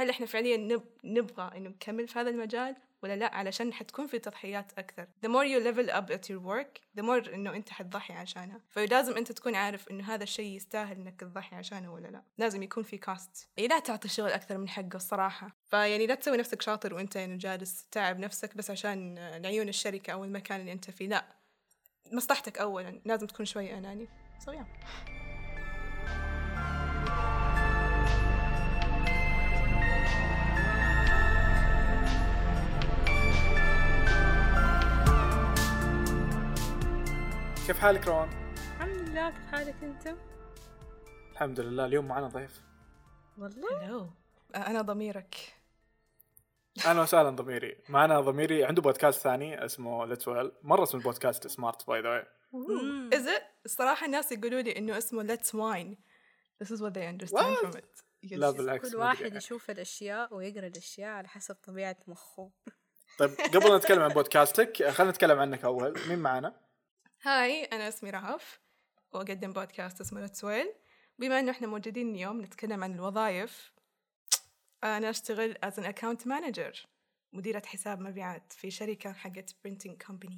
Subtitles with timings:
[0.00, 0.82] هل إحنا فعليا نب...
[1.04, 5.06] نبغى إنه نكمل في هذا المجال ولا لا؟ علشان حتكون في تضحيات أكثر.
[5.26, 9.16] The more you level up at your work the more إنه أنت حتضحي عشانها فلازم
[9.16, 12.22] أنت تكون عارف إنه هذا الشيء يستاهل إنك تضحي عشانه ولا لا.
[12.38, 15.56] لازم يكون في كاست يعني لا تعطي الشغل أكثر من حقه الصراحة.
[15.66, 20.24] فيعني لا تسوي نفسك شاطر وأنت يعني جالس تعب نفسك بس عشان لعيون الشركة أو
[20.24, 21.08] المكان اللي أنت فيه.
[21.08, 21.24] لا.
[22.12, 23.00] مصلحتك أولا.
[23.04, 24.08] لازم تكون شوي أناني.
[24.46, 25.19] So yeah.
[37.70, 38.28] كيف حالك روان؟
[38.76, 40.16] الحمد لله كيف حالك أنت؟
[41.32, 42.60] الحمد لله اليوم معنا ضيف
[43.38, 44.10] والله؟ هلو
[44.54, 45.36] أنا ضميرك
[46.86, 51.86] أهلا وسهلا ضميري معنا ضميري عنده بودكاست ثاني اسمه Let's Well مرة اسم البودكاست smart
[51.86, 52.24] by the way
[53.14, 53.42] Is it?
[53.64, 55.96] الصراحة الناس يقولوا لي إنه اسمه let's wine
[56.64, 57.66] This is what they understand What?
[57.66, 58.32] from it Yes.
[58.32, 58.96] لا بالعكس كل.
[58.96, 62.50] واحد يشوف الأشياء ويقرأ الأشياء على حسب طبيعة مخه
[63.18, 66.69] طيب قبل لا نتكلم عن بودكاستك خلينا نتكلم عنك أول مين معنا؟
[67.22, 68.60] هاي أنا اسمي رهف
[69.12, 70.68] وأقدم بودكاست اسمه wine
[71.18, 73.72] بما إنه إحنا موجودين اليوم نتكلم عن الوظائف
[74.84, 76.86] أنا أشتغل as an account manager
[77.32, 80.36] مديرة حساب مبيعات في شركة حقت printing company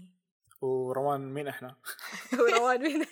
[0.61, 1.77] وروان مين إحنا؟
[2.41, 3.07] وروان مين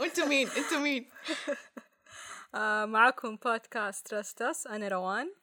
[0.00, 1.10] وأنتوا مين؟ أنتوا مين؟
[2.54, 5.34] آه معكم بودكاست تراستس أنا روان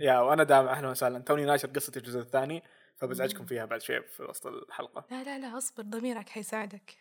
[0.00, 2.62] Yeah وأنا دام أهلا وسهلا توني ناشر قصتي الجزء الثاني
[3.02, 5.04] فبزعجكم فيها بعد شوي في وسط الحلقة.
[5.10, 6.98] لا لا لا أصبر ضميرك حيساعدك.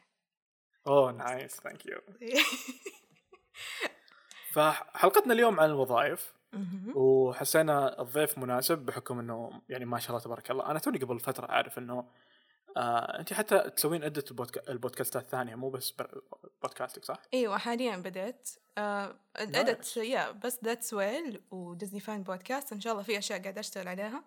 [0.88, 2.02] Oh nice thank you
[4.54, 6.34] فحلقتنا اليوم عن الوظائف.
[6.96, 10.72] وحسينا الضيف مناسب بحكم إنه يعني ما شاء الله تبارك الله.
[10.72, 12.10] أنا توني قبل فترة أعرف إنه
[12.78, 14.72] آه انت حتى تسوين عدة البودكا...
[14.72, 15.94] البودكاستات الثانية مو بس
[16.62, 18.50] بودكاستك صح؟ إيوه حاليا بدأت.
[18.78, 23.42] آه الادت yeah بس That's Well و Disney Fan Podcast إن شاء الله في أشياء
[23.42, 24.24] قاعد أشتغل عليها.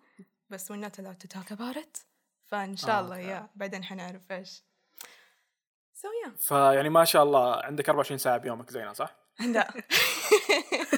[0.50, 2.03] بس we're not allowed to talk about it.
[2.47, 3.19] فإن شاء آه، الله.
[3.19, 4.64] Yeah بعدين حنعرف إيش.
[5.95, 9.17] سو يا فيعني ما شاء الله عندك 24 ساعة بيومك زينا صح؟
[9.55, 9.74] لا.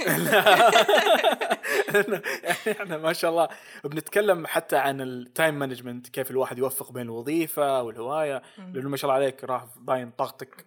[0.06, 0.30] يعني
[2.70, 3.48] إحنا ما شاء الله
[3.84, 8.42] بنتكلم حتى عن ال time management كيف الواحد يوفق بين الوظيفة والهواية.
[8.58, 10.66] لأنه ما شاء الله عليك راح باين طاقتك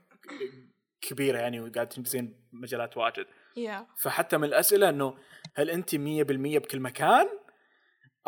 [1.01, 3.25] كبيرة يعني وقاعد تنجزين مجالات واجد.
[3.97, 5.17] فحتى من الأسئلة إنه
[5.55, 5.97] هل أنت 100%
[6.59, 7.29] بكل مكان؟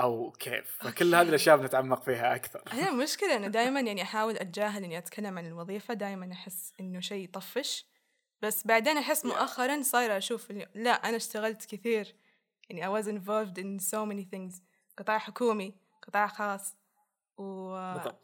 [0.01, 0.77] أو كيف.
[0.79, 2.63] فكل هذه الأشياء بنتعمق فيها أكثر.
[2.69, 7.23] هي المشكلة إنه دائما يعني أحاول أتجاهل إني أتكلم عن الوظيفة دائما أحس إنه شيء
[7.23, 7.85] يطفش.
[8.41, 12.15] بس بعدين أحس مؤخرا صايرة أشوف إنه لا أنا اشتغلت كثير.
[12.69, 14.61] يعني I was involved in so many things.
[14.97, 16.75] قطاع حكومي قطاع خاص.
[17.37, 17.75] و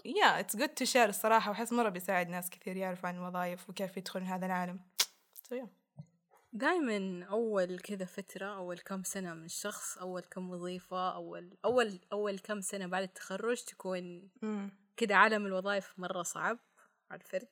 [0.07, 1.51] yeah it's good to share الصراحة.
[1.51, 4.79] وأحس مرة بيساعد ناس كثير يعرفوا عن الوظائف وكيف يدخلون هذا العالم.
[5.49, 5.76] So yeah.
[6.53, 12.40] دائما أول كذا فترة أول كم سنة من الشخص أول كم وظيفة أول أول أول
[12.40, 14.30] كم سنة بعد التخرج تكون.
[14.97, 16.59] كذا عالم الوظائف مرة صعب
[17.12, 17.50] على الفرد.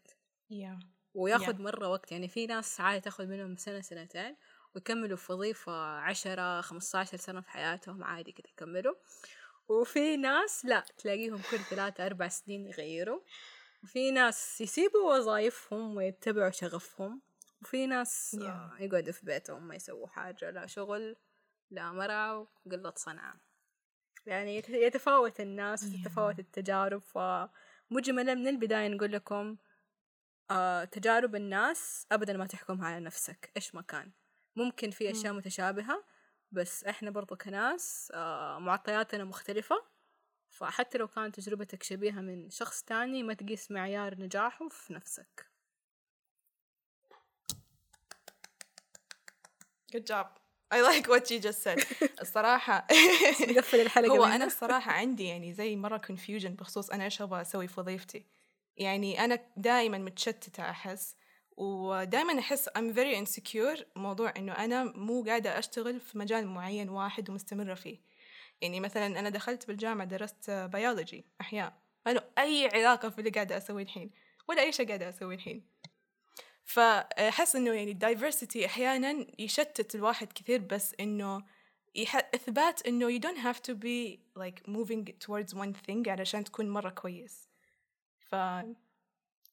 [0.54, 1.62] yeah وياخذ Yeah.
[1.62, 4.36] مرة وقت يعني في ناس عادي تاخذ منهم سنة سنتين
[4.76, 8.96] ويكملوا في وظيفة عشرة خمسة عشر سنة في حياتهم عادي كده يكملوا.
[9.68, 13.20] وفي ناس لا تلاقيهم كل ثلاثة أربع سنين يغيروا.
[13.84, 17.22] وفي ناس يسيبوا وظائفهم ويتبعوا شغفهم.
[17.66, 18.44] وفي ناس Yeah.
[18.44, 21.16] آه، يقعدوا في بيتهم ما يسووا حاجة لا شغل
[21.72, 22.32] لا مرعى
[22.66, 23.36] وقلة صنعة
[24.26, 25.88] يعني يت- يتفاوت الناس Yeah.
[26.00, 29.58] وتتفاوت التجارب فمجملا من البداية نقول لكم
[30.52, 34.12] آه تجارب الناس أبدا ما تحكمها على نفسك إيش ما كان.
[34.56, 36.06] ممكن في أشياء متشابهة
[36.52, 39.76] بس إحنا برضو كناس آه معطياتنا مختلفة.
[40.50, 45.55] فحتى لو كانت تجربتك شبيهة من شخص تاني ما تقيس معيار نجاحه في نفسك.
[49.94, 50.28] Good job.
[50.72, 51.80] I like what you just said.
[52.22, 52.88] الصراحة
[53.50, 54.46] نقفل الحلقة هو أنا.
[54.46, 58.26] الصراحة عندي يعني زي مرة confusion بخصوص أنا إيش أبغى أسوي في وظيفتي.
[58.78, 61.16] يعني أنا دائما متشتتة أحس
[61.58, 67.30] ودائما أحس I'm very insecure موضوع إنه أنا مو قاعدة أشتغل في مجال معين واحد
[67.30, 68.00] ومستمرة فيه.
[68.62, 71.74] يعني مثلا أنا دخلت بالجامعة درست بيولوجي أحياء.
[72.06, 74.12] ما له أي علاقة في اللي قاعدة أسويه الحين
[74.50, 75.75] ولا أي شيء قاعدة أسويه الحين.
[76.66, 81.44] فأحس إنه يعني ال diversity أحيانا يشتت الواحد كثير بس إنه.
[82.36, 86.90] إثبات إنه you don't have to be like moving towards one thing علشان تكون مرة
[86.90, 87.50] كويس
[88.20, 88.34] ف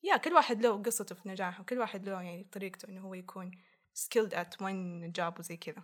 [0.03, 3.51] يا كل واحد له قصته في نجاحه كل واحد له يعني طريقته إنه هو يكون
[3.99, 5.83] skilled at one job وزي كذا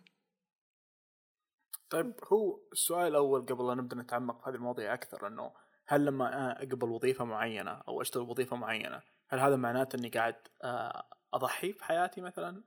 [1.91, 5.53] طيب هو السؤال الأول قبل لا نبدأ نتعمق في هذه المواضيع أكثر إنه
[5.87, 10.37] هل لما أنا أقبل وظيفة معينة أو أشتغل وظيفه معينة هل هذا معناته إني قاعد
[10.63, 12.63] آه، أضحي في حياتي مثلا؟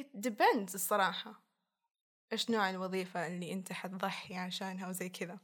[0.00, 1.42] it depends الصراحة.
[2.32, 5.38] إيش نوع الوظيفة اللي أنت حتضحي عشانها وزي كذا.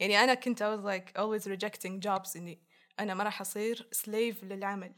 [0.00, 2.62] يعني أنا كنت I was like always rejecting jobs إني
[2.98, 4.94] أنا ما راح أصير slave للعمل.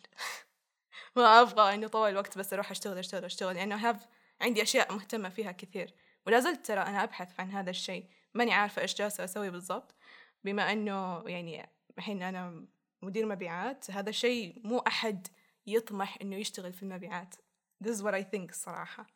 [1.17, 3.55] ما أبغى إنه طول الوقت بس أروح أشتغل أشتغل أشتغل.
[3.55, 4.01] لأنه have
[4.41, 5.95] عندي أشياء مهتمة فيها كثير.
[6.27, 8.11] ولا زلت ترى أنا أبحث عن هذا الشيء.
[8.35, 9.95] ماني عارفة إيش جالسة أسوي بالضبط.
[10.45, 12.67] بما إنه يعني الحين أنا
[13.03, 15.27] مدير مبيعات هذا شيء مو أحد
[15.67, 17.35] يطمح إنه يشتغل في المبيعات.
[17.85, 19.07] This is what I think الصراحة.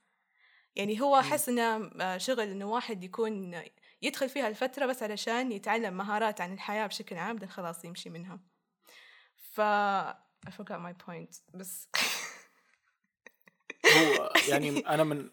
[0.76, 3.62] يعني هو أحس إنه آه، شغل إنه واحد يكون
[4.02, 8.40] يدخل فيها الفترة بس علشان يتعلم مهارات عن الحياة بشكل عام بعدين خلاص يمشي منها.
[9.36, 9.60] ف
[10.46, 11.88] I forgot my point بس.
[13.96, 15.30] هو يعني أنا من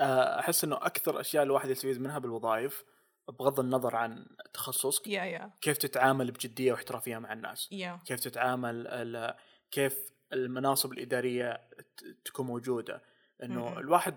[0.00, 2.84] آه، أحس إنه أكثر أشياء الواحد يستفيد منها بالوظائف
[3.28, 8.86] بغض النظر عن تخصصك يا يا كيف تتعامل بجدية واحترافية مع الناس يا كيف تتعامل
[8.86, 9.34] ال-
[9.74, 11.52] كيف المناصب الإدارية
[11.96, 13.02] ت- تكون موجودة
[13.42, 13.78] إنه.
[13.78, 14.14] الواحد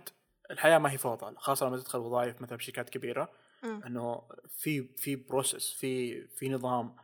[0.51, 3.31] الحياة ما هي فوضى خاصة لما تدخل وظائف مثلا بشركات كبيرة.
[3.63, 6.95] إنه في في بروسس في في نظام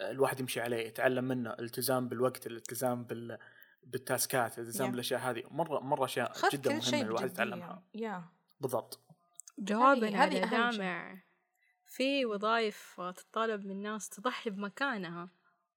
[0.00, 3.38] الواحد يمشي عليه يتعلم منه الالتزام بالوقت الالتزام بال
[3.82, 4.90] بالتاسكات الالتزام Yeah.
[4.90, 7.30] بالأشياء هذه مرة مرة أشياء جدا مهمة الواحد.
[7.30, 8.24] يتعلمها يا
[8.60, 9.00] بالضبط
[9.58, 10.40] جوابا هذه على.
[10.76, 11.22] دامع
[11.84, 15.30] في وظائف تتطلب من الناس تضحي بمكانها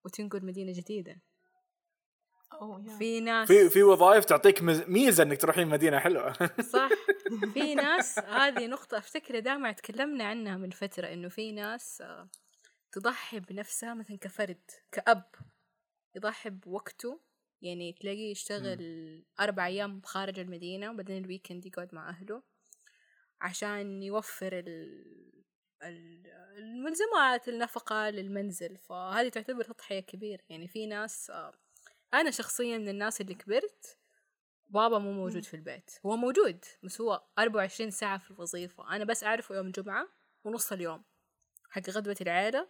[0.06, 1.29] وتنقل مدينة جديدة أوه يا
[2.98, 6.34] في ناس في في وظائف تعطيك ميزة إنك تروحين مدينة حلوة.
[6.74, 6.90] صح.
[7.54, 12.30] في ناس هذه نقطة أفتكر دائما تكلمنا عنها من فترة إنه في ناس آه،
[12.92, 14.62] تضحي بنفسها مثلا كفرد
[14.92, 15.24] كأب.
[16.16, 17.22] يضحي بوقته
[17.62, 18.80] يعني تلاقيه يشتغل
[19.40, 22.44] أربع أيام خارج المدينة وبعدين الويكند يقعد مع أهله
[23.42, 25.04] عشان يوفر ال...
[25.84, 28.78] ال- الملزمات النفقة للمنزل.
[28.78, 30.44] فهذه تعتبر تضحية كبيرة.
[30.50, 31.54] يعني في ناس آه،
[32.14, 33.98] أنا شخصيا من الناس اللي كبرت
[34.68, 35.92] بابا مو موجود في البيت.
[36.06, 38.96] هو موجود بس هو 24 ساعة في الوظيفة.
[38.96, 40.08] أنا بس أعرفه يوم الجمعة
[40.44, 41.04] ونص اليوم
[41.70, 42.70] حق غدوة العيلة.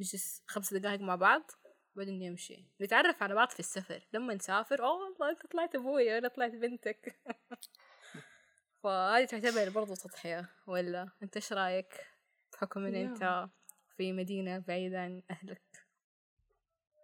[0.00, 1.50] نجلس خمس دقائق مع بعض
[1.94, 4.08] بعدين نمشي نتعرف على بعض في السفر.
[4.12, 7.20] لما نسافر أوه والله أنت طلعت أبوي وأنا طلعت بنتك.
[8.82, 12.06] فهذه تعتبر برضو تضحية ولا؟ أنت إيش رأيك؟
[12.52, 12.94] بحكم إن.
[12.94, 13.48] أنت
[13.96, 15.62] في مدينة بعيدة عن أهلك.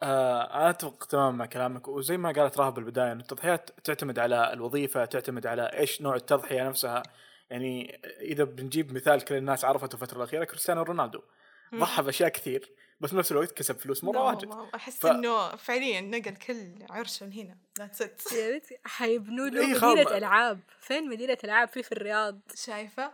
[0.03, 1.89] آه أنا أتفق تماما مع كلامك.
[1.89, 6.69] وزي ما قالت راهب بالبداية إن التضحيات تعتمد على الوظيفة تعتمد على إيش نوع التضحية
[6.69, 7.03] نفسها.
[7.51, 11.21] يعني إذا بنجيب مثال كل الناس عرفته الفترة الأخيرة كريستيانو رونالدو.
[11.75, 12.71] ضحى بأشياء كثير
[13.01, 14.49] بس بنفس الوقت كسب فلوس مرة واجد.
[14.75, 20.61] أحس ف- إنه فعليا نقل كل عرشه لهنا ذاتس ات حيبنوا له إيه مدينة ألعاب.
[20.81, 22.41] فين مدينة ألعاب؟ في في الرياض.
[22.55, 23.13] شايفة؟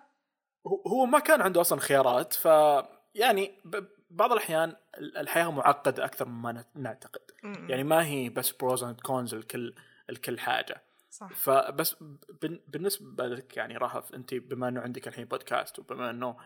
[0.67, 2.45] هو- هو ما كان عنده أصلا خيارات ف
[3.15, 7.71] يعني ب- بعض الأحيان ال- الحياة معقدة أكثر مما نعتقد م-م.
[7.71, 9.75] يعني ما هي بس pros and cons الكل
[10.11, 11.97] الكل حاجة صح فبس
[12.69, 16.37] بالنسبة لك يعني رهف أنت بما إنه عندك الحين بودكاست وبما إنه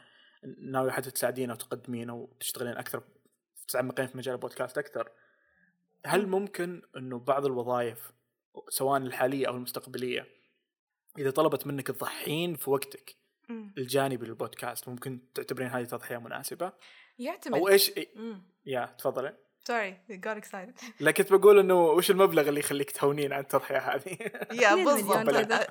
[0.58, 3.02] ناوي حتى تساعدينا وتقدمينا وتشتغلين أكثر
[3.68, 5.10] تتعمقين في مجال البودكاست أكثر
[6.06, 8.12] هل ممكن إنه بعض الوظائف
[8.68, 10.26] سواء الحالية أو المستقبلية
[11.18, 13.16] إذا طلبت منك تضحين في وقتك.
[13.50, 16.72] الجانبي للبودكاست ممكن تعتبرين هذه تضحية مناسبة؟
[17.18, 17.54] يعتمد.
[17.54, 18.34] أو إيش؟ م.
[18.66, 19.36] يا تفضلي.
[19.70, 20.84] Sorry got excited.
[21.00, 24.16] لا كنت بقول إنه وش المبلغ اللي يخليك تهونين عن التضحية هذه؟
[24.62, 25.16] يا بالضبط.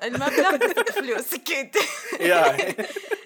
[0.04, 0.58] المبلغ
[0.96, 1.76] فلوس أكيد.
[2.20, 2.56] يا.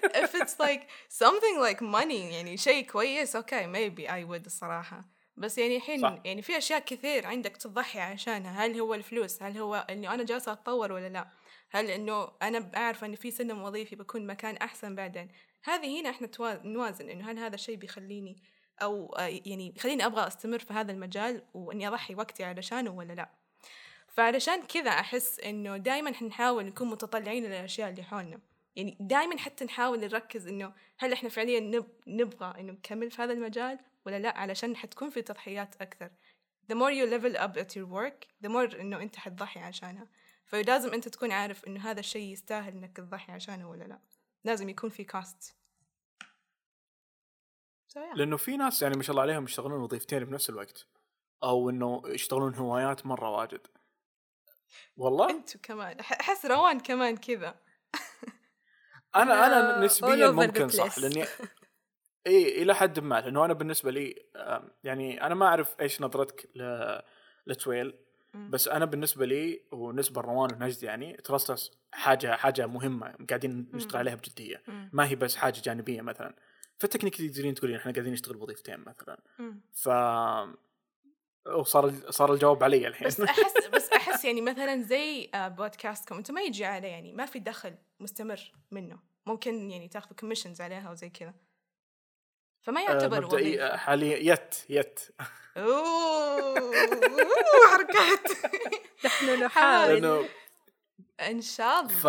[0.09, 0.81] If it's like
[1.23, 5.05] something like money يعني شيء كويس أوكي maybe I would الصراحة.
[5.37, 6.19] بس يعني الحين صح.
[6.25, 8.65] يعني في أشياء كثير عندك تضحي عشانها.
[8.65, 11.27] هل هو الفلوس؟ هل هو انه أنا جالسة أتطور ولا لا؟
[11.69, 15.27] هل إنه أنا بعرف إن في سلم وظيفي بكون مكان أحسن بعدين؟
[15.63, 16.29] هذه هنا إحنا
[16.63, 18.37] نوازن إنه هل هذا الشيء بيخليني
[18.81, 23.29] أو آه، يعني بيخليني أبغى أستمر في هذا المجال وإني أضحي وقتي علشانه ولا لا؟
[24.07, 28.39] فعلشان كذا أحس إنه دائما نحاول نكون متطلعين للأشياء اللي حولنا.
[28.75, 31.87] يعني دائما حتى نحاول نركز إنه هل إحنا فعليا نب...
[32.07, 36.09] نبغى إنه نكمل في هذا المجال ولا لا؟ علشان حتكون في تضحيات أكثر.
[36.71, 40.07] The more you level up at your work the more إنه أنت حتضحي عشانها.
[40.49, 43.99] فلازم أنت تكون عارف إنه هذا الشيء يستاهل إنك تضحي عشانه ولا لا
[44.43, 45.55] لازم يكون في كاست.
[48.15, 50.87] لأنه في ناس يعني ما شاء الله عليهم يشتغلون وظيفتين بنفس الوقت
[51.43, 53.67] أو إنه يشتغلون هوايات مرة واجد
[54.97, 57.55] والله أنتوا كمان أحس روان كمان كذا
[59.15, 60.99] أنا أنا نسبيا ممكن صح.
[60.99, 61.25] لأني
[62.27, 64.29] إي إلى حد ما لأنه أنا بالنسبة لي
[64.83, 66.63] يعني أنا ما أعرف إيش نظرتك ل
[67.47, 68.08] لتويل.
[68.33, 73.97] بس أنا بالنسبة لي ونسبه روان ونجد يعني ترستس حاجة حاجة مهمة قاعدين نشتغل.
[73.97, 74.63] عليها بجدية.
[74.93, 76.35] ما هي بس حاجة جانبية مثلا.
[76.79, 79.19] ف technically تقدرين تقولين إحنا قاعدين نشتغل وظيفتين مثلا.
[79.73, 79.89] ف
[81.47, 83.07] وصار صار الجواب علي الحين.
[83.07, 87.25] بس أحس بس أحس يعني مثلا زي آه، بودكاستكم أنتم ما يجي على يعني ما
[87.25, 88.99] في دخل مستمر منه.
[89.25, 91.33] ممكن يعني تاخذوا كوميشنز عليها وزي كذا.
[92.69, 94.99] فما آه، يعتبر مبدئي وظيفة حاليا يت يت.
[95.57, 96.71] أوه
[97.71, 98.31] حركات.
[99.05, 99.93] نحن نحاول.
[99.93, 100.25] لأنه
[101.21, 101.87] إن شاء الله.
[101.93, 102.07] ف.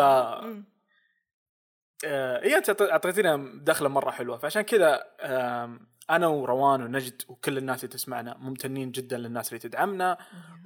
[2.05, 4.38] آه، هي انت أعط- أعطيتينا دخلة مرة حلوة.
[4.38, 5.05] فعشان كذا
[6.11, 10.19] أنا وروان ونجد وكل الناس اللي تسمعنا ممتنين جدا للناس اللي تدعمنا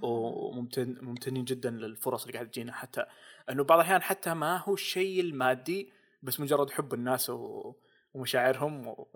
[0.03, 2.73] وممتن ممتنين جدا للفرص اللي قاعد تجينا.
[2.73, 3.05] حتى
[3.51, 7.75] إنه بعض الأحيان حتى ما هو الشيء المادي بس مجرد حب الناس و...
[8.15, 9.09] ومشاعرهم و...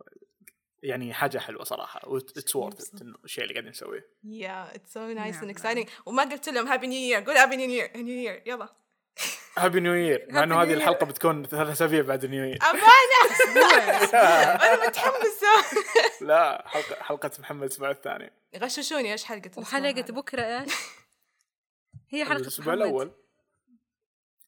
[0.83, 2.01] يعني حاجة حلوة صراحة.
[2.17, 2.91] It's worth
[3.25, 4.09] الشيء اللي قاعدين نسويه.
[4.25, 5.89] Yeah, it's so nice نعم، and exciting.
[6.07, 8.69] وما قلت لهم happy new year قول happy new year new year يلا.
[9.59, 10.75] Happy new year مع إنه هذه.
[10.75, 14.13] الحلقة بتكون ثلاث أسابيع بعد new year امانه
[14.65, 15.79] أنا متحمسة.
[16.29, 18.33] لا حلقة حلقة محمد الأسبوع الثاني.
[18.57, 20.43] غششوني إيش حلقة هذا؟ بكرة.
[20.43, 20.73] إيش؟
[22.13, 22.75] هي حلقة الأسبوع.
[22.75, 23.13] الأول.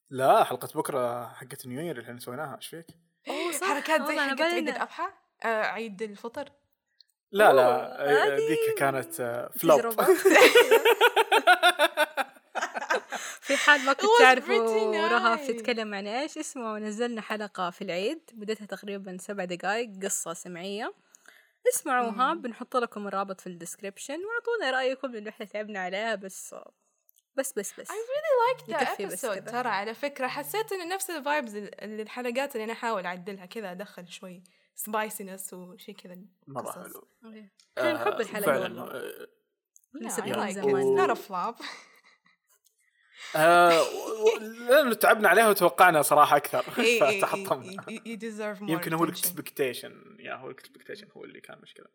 [0.09, 2.55] لا حلقة بكرة حقت New Year اللي إحنا سويناها.
[2.55, 2.85] إيش فيك؟
[3.61, 4.69] حركات زي حقت عيد.
[4.69, 6.51] الأضحى؟ آه، عيد الفطر؟
[7.31, 9.79] لا لا ذيك كانت آه، flop.
[9.79, 10.05] تجربة.
[13.41, 15.47] في حال ما كنت تعرفوا رهف.
[15.47, 20.93] تتكلم عن إيش اسمه نزلنا حلقة في العيد مدتها تقريبا سبع دقائق قصة سمعية.
[21.73, 26.55] اسمعوها بنحط لكم الرابط في ال description وأعطونا رأيكم لأنه إحنا تعبنا عليها بس
[27.35, 27.87] بس بس بس.
[27.87, 29.51] I really liked that episode.
[29.51, 30.27] ترى على فكرة.
[30.27, 34.43] حسيت إنه نفس ال vibes اللي الحلقات اللي أنا أحاول أعدلها كذا أدخل شوي.
[34.75, 36.77] spiciness وشيء كذا مره قصص.
[36.77, 37.07] حلو
[37.77, 39.27] إحنا نحب الحلقة فعلا آه،
[40.97, 41.65] not a flop.
[43.35, 43.81] آه،
[44.69, 46.61] لأنه تعبنا عليها وتوقعنا صراحة أكثر.
[46.61, 47.85] فتحطمنا.
[48.61, 49.03] يمكن هو.
[49.03, 51.87] ال expectation يا هو ال expectation هو اللي كان مشكلة.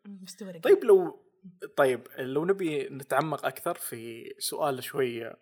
[0.63, 1.27] طيب لو
[1.77, 5.33] طيب لو نبي نتعمق أكثر في سؤال شوي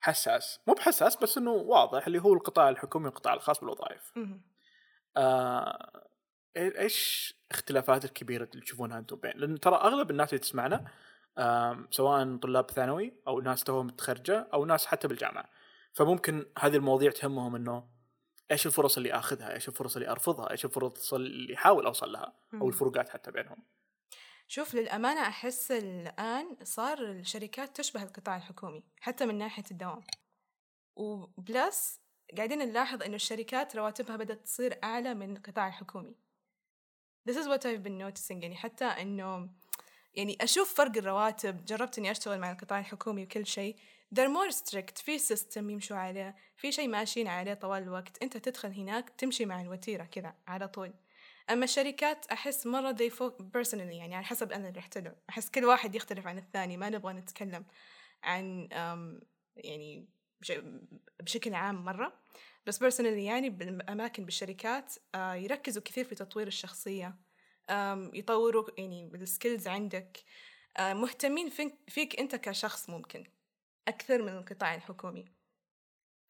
[0.00, 0.60] حساس.
[0.66, 4.12] مو بحساس بس إنه واضح اللي هو القطاع الحكومي والقطاع الخاص بالوظائف.
[5.16, 6.08] آه
[6.56, 10.90] إيش اختلافات الكبيرة اللي تشوفونها أنتم؟ بين لأن ترى أغلب الناس اللي تسمعنا
[11.90, 15.48] سواء طلاب ثانوي أو ناس توهم متخرجة أو ناس حتى بالجامعة.
[15.92, 17.88] فممكن هذه المواضيع تهمهم إنه
[18.50, 22.68] إيش الفرص اللي آخذها؟ إيش الفرص اللي أرفضها؟ إيش الفرص اللي احاول أوصل لها؟ أو.
[22.68, 23.64] الفروقات حتى بينهم.
[24.48, 30.02] شوف للأمانة أحس الآن صار الشركات تشبه القطاع الحكومي حتى من ناحية الدوام.
[30.96, 32.00] و plus
[32.36, 36.16] قاعدين نلاحظ إنه الشركات رواتبها بدأت تصير أعلى من القطاع الحكومي.
[37.28, 38.42] This is what I've been noticing.
[38.42, 39.48] يعني حتى إنه
[40.14, 41.64] يعني أشوف فرق الرواتب.
[41.64, 43.76] جربت إني أشتغل مع القطاع الحكومي وكل شيء.
[44.14, 45.02] They're more strict.
[45.02, 46.36] في سيستم يمشوا عليه.
[46.56, 48.22] في شيء ماشيين عليه طوال الوقت.
[48.22, 50.92] أنت تدخل هناك تمشي مع الوتيرة كذا على طول.
[51.50, 53.12] أما الشركات أحس مرة they
[53.56, 56.76] personally يعني على حسب أنا اللي رحت له أحس كل واحد يختلف عن الثاني.
[56.76, 57.64] ما نبغى نتكلم
[58.22, 58.68] عن
[59.56, 60.08] يعني
[61.20, 62.12] بشكل عام مرة.
[62.66, 67.16] بس personally يعني بالاماكن بالشركات آه، يركزوا كثير في تطوير الشخصية.
[67.70, 70.18] أم، يطوروا يعني السكيلز عندك.
[70.76, 71.50] آه، مهتمين
[71.88, 73.24] فيك, أنت كشخص ممكن.
[73.88, 75.24] أكثر من القطاع الحكومي.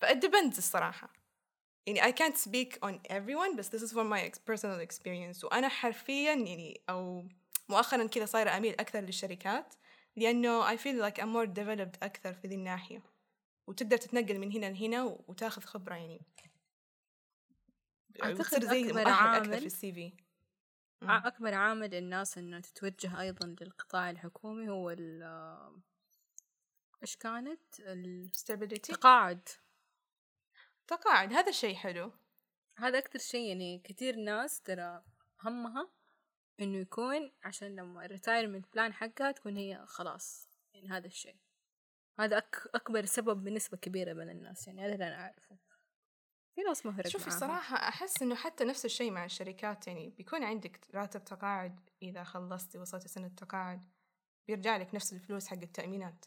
[0.04, 1.12] depends الصراحة.
[1.87, 5.44] يعني I can't speak on everyone بس this is from my personal experience.
[5.44, 7.28] وأنا حرفيا يعني أو
[7.68, 9.75] مؤخرا كذا صايرة أميل أكثر للشركات
[10.16, 13.13] لأنه I feel like I'm more developed أكثر في ذي الناحية.
[13.66, 16.21] وتقدر تتنقل من هنا لهنا وتاخذ خبرة يعني.
[18.25, 20.12] وتصير زي أكثر عامل- في السي في
[21.02, 25.23] أكبر عامل للناس إنه تتوجه أيضا للقطاع الحكومي هو ال
[27.02, 27.61] إيش كانت؟
[28.37, 28.73] stability.
[28.73, 29.49] التقاعد
[30.87, 32.12] تقاعد هذا شيء حلو.
[32.76, 35.04] هذا أكتر شيء يعني كتير ناس ترى
[35.42, 35.90] همها
[36.61, 41.37] إنه يكون عشان لما ال retirement plan حقها تكون هي خلاص يعني هذا الشيء.
[42.21, 45.56] هذا أك أكبر سبب بنسبة كبيرة من الناس يعني هذا اللي أنا أعرفه.
[46.54, 47.35] في ناس ما فرق شوف معاها.
[47.35, 52.78] الصراحة أحس إنه حتى نفس الشيء مع الشركات يعني بيكون عندك راتب تقاعد إذا خلصتي
[52.78, 53.85] وصلتي سنة تقاعد
[54.49, 56.25] بيرجع لك نفس الفلوس حق التأمينات.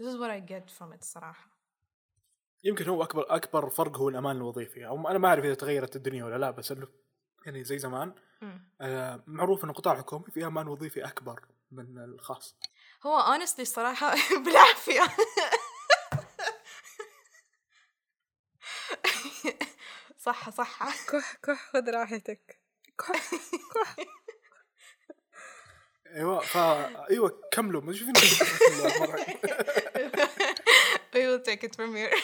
[0.00, 1.58] This is what I get from it الصراحة
[2.64, 4.86] يمكن هو أكبر أكبر فرق هو الأمان الوظيفي.
[4.86, 6.88] أو أنا ما أعرف إذا تغيرت الدنيا ولا لا بس إنه
[7.46, 8.14] يعني زي زمان.
[8.80, 12.58] آه، معروف ان القطاع الحكومي فيه أمان وظيفي أكبر من الخاص.
[13.06, 14.14] هو honestly الصراحة
[14.44, 15.02] بالعافية.
[20.18, 21.06] صح صح.
[21.06, 22.60] كح كح خذ راحتك.
[22.98, 23.30] كح
[23.74, 23.96] كح.
[26.06, 27.80] أيوه فا أيوه كملوا.
[27.80, 28.14] ما شوفين
[31.76, 32.14] from here.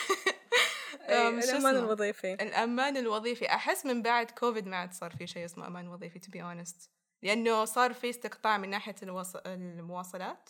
[1.09, 2.33] أي، أم، شو الأمان اسمه؟ الوظيفي.
[2.33, 3.45] الأمان الوظيفي.
[3.49, 6.89] أحس من بعد كوفيد ما عاد صار في شيء اسمه أمان وظيفي to be honest.
[7.23, 9.35] لأنه صار في استقطاع من ناحية الوص...
[9.35, 10.49] المواصلات.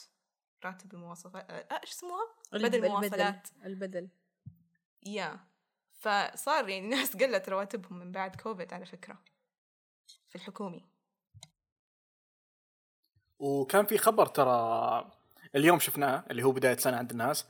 [0.65, 4.09] راتب المواصلات آه، إيش اسمها؟ بدل المواصلات البدل.
[5.05, 5.39] يا.
[5.93, 9.17] فصار يعني ناس قلت رواتبهم من بعد كوفيد على فكرة
[10.29, 10.85] في الحكومي.
[13.39, 15.11] وكان في خبر ترى
[15.55, 17.45] اليوم شفناه اللي هو بداية سنة عند الناس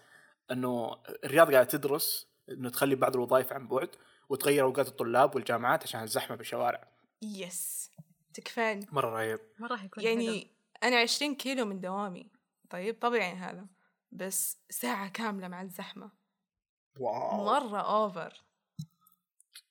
[0.52, 3.96] إنه الرياض قاعدة تدرس إنه تخلي بعض الوظائف عن بعد
[4.30, 6.88] وتغير أوقات الطلاب والجامعات عشان الزحمة بالشوارع.
[7.22, 7.92] يس.
[8.34, 9.40] تكفاني مرة رهيب.
[9.60, 10.12] مرة حيكون حلو.
[10.12, 10.52] يعني
[10.84, 12.32] أنا عشرين كيلو من دوامي.
[12.70, 13.68] طيب طبيعي هذا
[14.12, 16.12] بس ساعة كاملة مع الزحمة.
[17.00, 17.46] واو.
[17.46, 18.44] مرة أوفر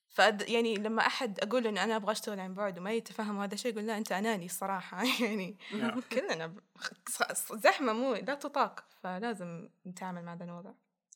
[0.09, 3.73] فأد يعني لما أحد أقول إنه أنا أبغى أشتغل عن بعد وما يتفهم هذا الشيء
[3.73, 5.03] يقول لا أنت أناني الصراحة.
[5.23, 6.01] يعني نعم.
[6.01, 6.55] كلنا
[7.55, 8.85] زحمة مو لا تطاق.
[9.03, 10.73] فلازم نتعامل مع هذا الوضع.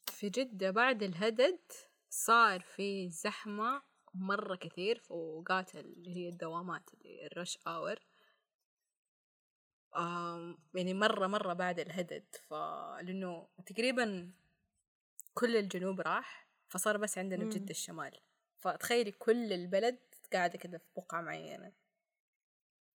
[0.06, 1.58] في جدة بعد الهدد
[2.10, 3.82] صار في زحمة
[4.14, 7.98] مرة كثير في أوقات اللي هي الدوامات اللي الرش آور
[10.74, 12.24] يعني مرة مرة بعد الهدد.
[12.48, 14.32] فلأنه تقريبا
[15.34, 17.44] كل الجنوب راح فصار بس عندنا.
[17.44, 18.20] بجدة الشمال.
[18.58, 19.98] فتخيلي كل البلد
[20.32, 21.72] قاعدة كده في بقعة معينة.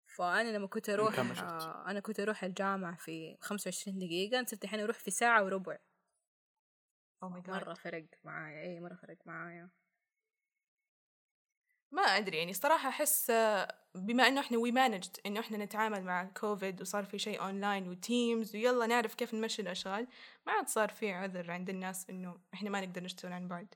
[0.07, 4.65] فأنا لما كنت أروح؟ آه أنا كنت أروح الجامعة في خمسة وعشرين دقيقة أنا صرت
[4.65, 5.79] الحين أروح في ساعة وربع.
[7.23, 8.63] ماي مرة فرق معايا.
[8.63, 9.71] اي مرة فرق معايا.
[11.93, 13.31] ما أدري يعني صراحة أحس
[13.95, 18.00] بما إنه إحنا we managed إنه إحنا نتعامل مع كوفيد وصار في شيء online و
[18.00, 20.07] Teams ويلا نعرف كيف نمشي الأشغال
[20.47, 23.75] ما عاد صار في عذر عند الناس إنه إحنا ما نقدر نشتغل عن بعد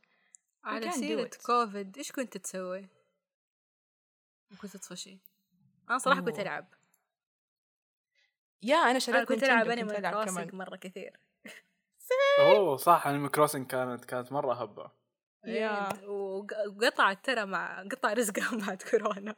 [0.64, 1.30] على سيرة.
[1.46, 2.88] كوفيد إيش كنت تسوي؟
[4.61, 5.18] كنت تطفشي
[5.90, 6.38] أنا صراحة كنت.
[6.38, 6.75] ألعب
[8.62, 11.20] yeah أنا شريت كنت ألعب Animal كنت ألعب Crossing مرة كثير
[12.40, 14.90] أوه صح Animal Crossing كانت كانت مرة هبة
[15.47, 15.92] Yeah.
[15.93, 19.35] إيه، وق- وقطعت ترى مع قطع رزقها بعد كورونا.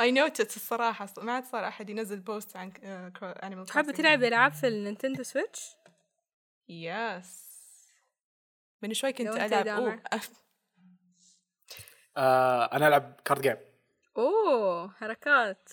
[0.00, 2.72] I noticed الصراحة ص- ما عاد صار أحد ينزل post عن
[3.22, 5.76] Animal تحبي تلعبي ألعاب في ال Nintendo Switch؟
[6.68, 7.52] Yes
[8.82, 9.28] من شوي كنت
[10.14, 10.30] أف-
[12.16, 13.56] آه أنا ألعب card game
[14.16, 15.68] أوه حركات.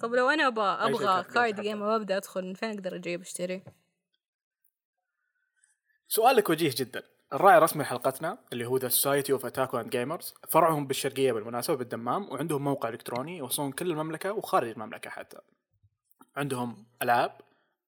[0.00, 1.60] طب لو أنا أبغى أبغى card.
[1.60, 3.62] game وأبدأ أدخل من فين أقدر أجيب أشتري؟
[6.08, 7.02] سؤالك وجيه جدا.
[7.32, 12.32] الراعي الرسمي لحلقتنا اللي هو The Society of Otaku and Gamers فرعهم بالشرقية بالمناسبة بالدمام
[12.32, 15.38] وعندهم موقع إلكتروني يوصلون كل المملكة وخارج المملكة حتى.
[16.36, 17.32] عندهم العاب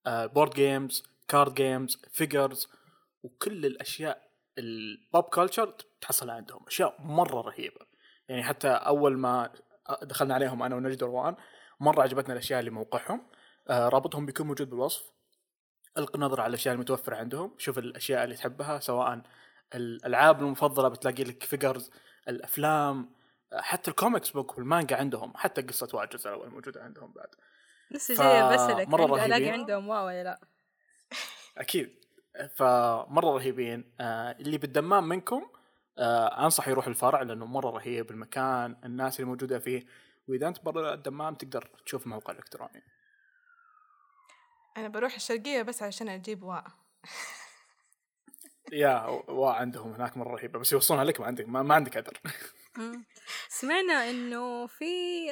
[0.06, 2.68] board games card games figures
[3.22, 7.80] وكل الأشياء ال pop culture تحصلها عندهم أشياء مرة رهيبة.
[8.28, 9.50] يعني حتى أول ما
[10.02, 11.36] دخلنا عليهم أنا ونجد وروان
[11.80, 13.26] مرة عجبتنا الأشياء اللي موقعهم
[13.68, 15.13] آه، رابطهم بيكون موجود بالوصف.
[15.98, 19.22] القي نظرة على الأشياء المتوفرة عندهم شوف الأشياء اللي تحبها سواء
[19.74, 21.90] الألعاب المفضلة بتلاقي لك figures
[22.28, 23.10] الأفلام
[23.54, 27.28] حتى ال comics book والمانجا عندهم حتى قصة الجزء الأول موجودة عندهم بعد.
[27.90, 28.14] لسه
[28.54, 29.48] بسألك مرة عند- الاقي.
[29.50, 30.40] عندهم واء ولا لا؟
[31.58, 32.04] أكيد.
[32.54, 33.94] فمرة رهيبين.
[34.00, 35.46] آه اللي بالدمام منكم
[35.98, 39.86] آه أنصح يروح الفرع لأنه مرة رهيب المكان الناس اللي موجودة فيه.
[40.28, 42.82] وإذا أنت برا الدمام تقدر تشوف موقع إلكتروني.
[44.76, 46.64] أنا بروح الشرقية بس عشان أجيب واء
[48.72, 52.20] Yeah وعندهم هناك مرة رهيبة بس يوصلونها لك ما عندك ما, ما عندك عذر.
[53.48, 54.84] سمعنا إنه في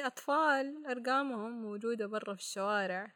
[0.05, 3.13] أطفال أرقامهم موجودة برا في الشوارع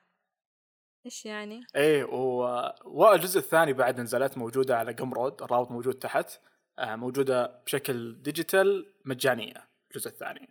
[1.05, 6.39] إيش يعني؟ إيه و- والجزء الثاني بعد نزلت موجودة على Gumroad الرابط موجود تحت
[6.79, 10.49] آه موجودة بشكل digital مجانية الجزء الثاني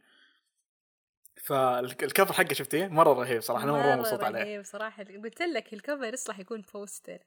[1.46, 4.40] فال cover حقه شفتيه؟ مرة رهيب صراحة أنا مرة مبسوط عليه.
[4.40, 5.04] رهيب صراحة.
[5.24, 7.18] قلت لك ال cover يصلح يكون poster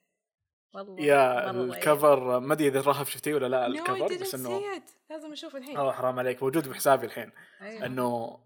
[0.74, 1.50] والله يا.
[1.52, 4.62] ال cover ما أدري إذا رهف شفتيه ولا لا ال cover بس إنه
[5.10, 5.78] لازم أشوف الحين.
[5.78, 6.44] أوه حرام عليك.
[6.44, 7.32] موجود بحسابي الحين.
[7.62, 7.86] أيوة.
[7.86, 8.40] إنه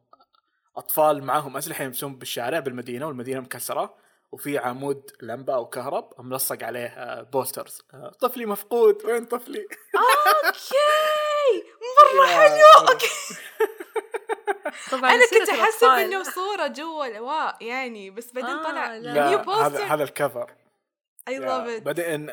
[0.78, 3.96] أطفال معاهم أسلحة يمشون بالشارع بالمدينة والمدينة مكسرة
[4.32, 9.06] وفي عمود لمبة أو كهرب ملصق عليه آه، posters آه، طفلي مفقود.
[9.06, 11.63] وين طفلي؟ Okay!
[12.18, 12.90] مرة حلو.
[12.89, 13.08] Okay.
[14.94, 15.88] أنا سيرة كنت احسب.
[15.88, 19.30] إنه صورة جوا الواء يعني بس بعدين آه، طلع لا.
[19.30, 20.52] هذا بوستر هذا الكفر
[21.28, 22.32] اي لاف ات بعدين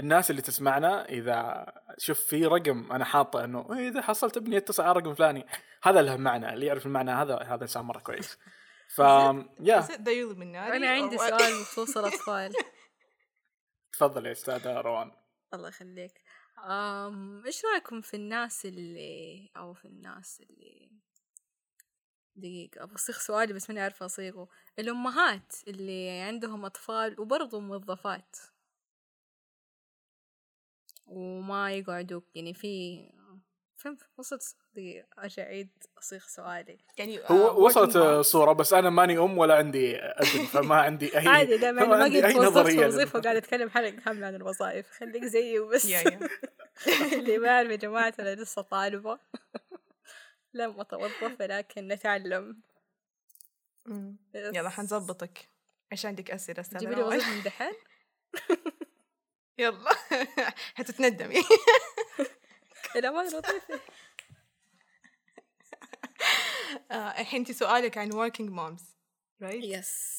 [0.00, 1.66] الناس اللي تسمعنا إذا
[1.98, 5.46] شوف في رقم أنا حاطه إنه إيه، إذا حصلت ابني اتصل على رقم فلاني
[5.82, 8.38] هذا له معنى اللي يعرف المعنى هذا هذا إنسان مرة كويس.
[8.96, 8.98] ف
[9.60, 12.52] يا ذيول من ناري أنا عندي سؤال بخصوص الأطفال.
[13.92, 15.12] تفضل يا أستاذ روان.
[15.54, 16.22] الله يخليك.
[16.58, 20.90] أم إيش رأيكم في الناس اللي أو في الناس اللي
[22.38, 24.48] دقيقة أبغى أصيغ سؤالي بس ماني عارفة أصيغه.
[24.78, 28.36] الأمهات اللي عندهم أطفال وبرضه موظفات.
[31.06, 33.02] وما يقعدوا يعني في
[33.76, 36.78] فهمت؟ وصلت دقيقة أرجع أعيد أصيغ سؤالي.
[36.98, 37.98] يعني آه، هو وصلت.
[38.26, 42.36] صوره بس أنا ماني أم ولا عندي ابن فما عندي أي عادي دائما ما قد
[42.36, 44.90] نظرية وظيفة وقاعد أتكلم حلقة كاملة عن الوظائف.
[44.90, 45.86] خليك زيي وبس.
[47.12, 49.18] اللي ما يعرف يا جماعة أنا لسه طالبة.
[50.58, 52.60] لم أتوظف ولكن نتعلم.
[54.34, 55.48] يلا حنظبطك.
[55.92, 57.74] إيش عندك أسئلة؟ أستاذ جيبي لي؟ وظيفة من دحين
[59.58, 59.90] يلا.
[60.74, 61.42] حتتندمي
[62.92, 63.80] كلام الوظيفة
[66.90, 68.82] آه، الحين انت سؤالك عن working moms
[69.42, 70.18] right yes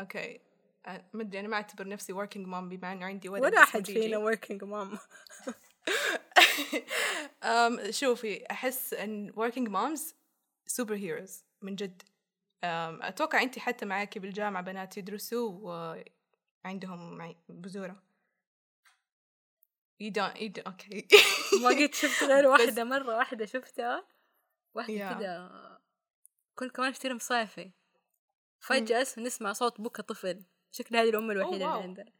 [0.00, 0.40] okay
[0.86, 4.00] آه، ما أدري أنا ما أعتبر نفسي working mom بما إنه عندي ولد ولا جيجي.
[4.00, 4.98] فينا working mom.
[7.90, 10.00] شوفي أحس إن working moms
[10.72, 12.02] super heroes من جد.
[12.64, 15.50] أتوقع انت حتى معاكي بالجامعة بنات يدرسوا
[16.64, 18.02] وعندهم معي- بذورة.
[20.02, 21.08] You don't, you don't okay
[21.62, 24.08] ما قد شفت غير واحدة مرة واحدة شفتها
[24.74, 25.18] واحدة Yeah.
[25.18, 25.50] كده
[26.54, 27.70] كنت كمان اشتري مصيفي
[28.60, 30.42] فجأة نسمع صوت بكى طفل.
[30.72, 31.74] شكل هذه الأم الوحيدة واو.
[31.74, 32.12] اللي عندنا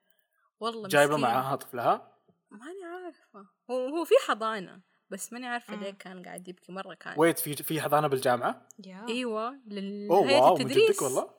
[0.61, 1.16] والله مسكينة.
[1.16, 2.16] معاها طفلها؟
[2.50, 2.80] ماني
[3.11, 5.83] عارفة هو هو في حضانة بس ماني عارفة مم.
[5.83, 9.09] ليه كان قاعد يبكي مرة كان ويت في في حضانة بالجامعة yeah.
[9.09, 11.31] إيوه أوه للهيئة واو من التدريس جدك والله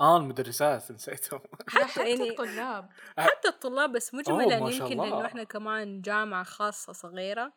[0.00, 5.26] آه المدرسات نسيتهم حتى, يعني الطلاب حتى الطلاب بس مجملا يمكن لأنه.
[5.26, 7.52] إحنا كمان جامعة خاصة صغيرة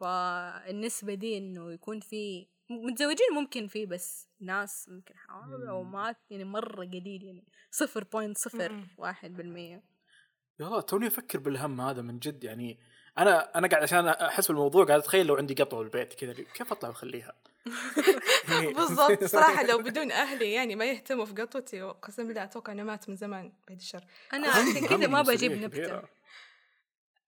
[0.00, 5.92] فالنسبة دي إنه يكون في متزوجين ممكن في بس ناس ممكن حوالي أو مم.
[5.92, 8.84] ما يعني مرة قليل يعني صفر point صفر.
[8.98, 9.82] واحد بالمية
[10.60, 12.78] يلا توني أفكر بالهم هذا من جد يعني
[13.18, 16.88] أنا أنا قاعد عشان أحس بالموضوع قاعد أتخيل لو عندي قطوه بالبيت كذا كيف أطلع
[16.88, 17.32] وأخليها؟
[18.48, 22.82] يعني- بالضبط صراحة لو بدون أهلي يعني ما يهتموا في قطوتي قسم بالله أتوقع إنه
[22.82, 26.02] مات من زمان بعد الشر أنا هم- عشان كذا ما بجيب نبتة.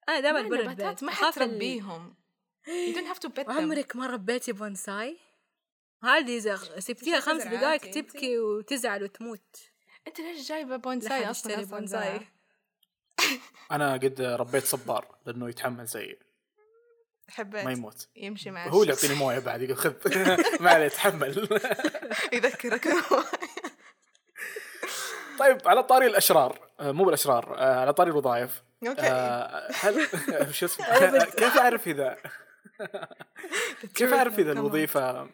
[0.09, 2.14] أنا دائما برا النباتات البيت ما حتربيهم
[2.66, 5.18] you don't have to pet them عمرك ما ربيتي بونساي؟
[6.05, 9.57] هذه إذا سبتيها خمس دقائق؟ تبكي وتزعل وتموت
[10.07, 12.21] أنت ليش جايبة بونساي أصلا بونساي؟
[13.73, 16.19] أنا قد ربيت صبار لأنه يتحمل زيي
[17.29, 17.65] حبيت.
[17.65, 18.09] ما يموت.
[18.17, 18.93] يمشي مع هو اللي.
[18.93, 19.93] يعطيني موية بعد يقول خذ.
[20.63, 21.49] ما عليه تحمل.
[22.33, 22.89] يذكرك.
[25.39, 26.69] طيب على طاري الأشرار.
[26.81, 28.63] آه، مو بالأشرار آه، على طاري الوظائف.
[28.87, 29.01] أوكي.
[29.01, 30.09] آه، هل
[30.55, 32.17] شو اسمه؟ كيف أعرف اذا
[33.95, 35.29] كيف أعرف إذا الوظيفه.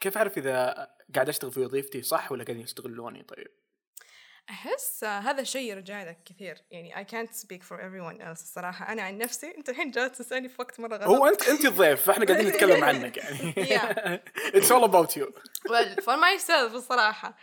[0.00, 3.50] كيف أعرف إذا قاعد أشتغل في وظيفتي صح ولا قاعدين يستغلوني طيب.
[4.50, 6.62] أحس هذا الشيء يرجع لك كثير.
[6.70, 8.92] يعني I can't speak for everyone else الصراحة.
[8.92, 11.08] أنا عن نفسي أنت الحين جالس تسألني في وقت مرة غلط.
[11.08, 13.52] هو انت أنت الضيف فإحنا قاعدين نتكلم عنك يعني.
[13.52, 14.20] Yeah.
[14.54, 15.26] it's all about you
[15.68, 17.36] well for myself الصراحة.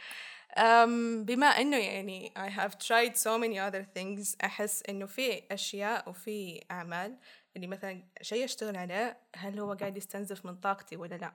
[0.57, 6.09] um, بما إنه يعني I have tried so many other things أحس إنه في أشياء
[6.09, 7.17] وفي أعمال
[7.55, 11.33] اللي مثلا شيء أشتغل عليه هل هو قاعد يستنزف من طاقتي ولا لا؟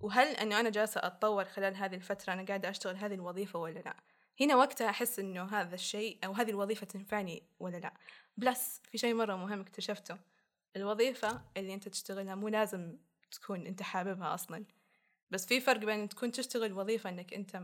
[0.00, 3.96] وهل إنه أنا جالسة أتطور خلال هذه الفترة أنا قاعدة أشتغل هذه الوظيفة ولا لا؟
[4.40, 7.94] هنا وقتها أحس إنه هذا الشيء أو هذه الوظيفة تنفعني ولا لا.
[8.36, 10.16] plus في شيء مرة مهم اكتشفته.
[10.76, 12.96] الوظيفة اللي أنت تشتغلها مو لازم
[13.30, 14.64] تكون أنت حاببها أصلا.
[15.30, 17.62] بس في فرق بين تكون تشتغل وظيفة إنك أنت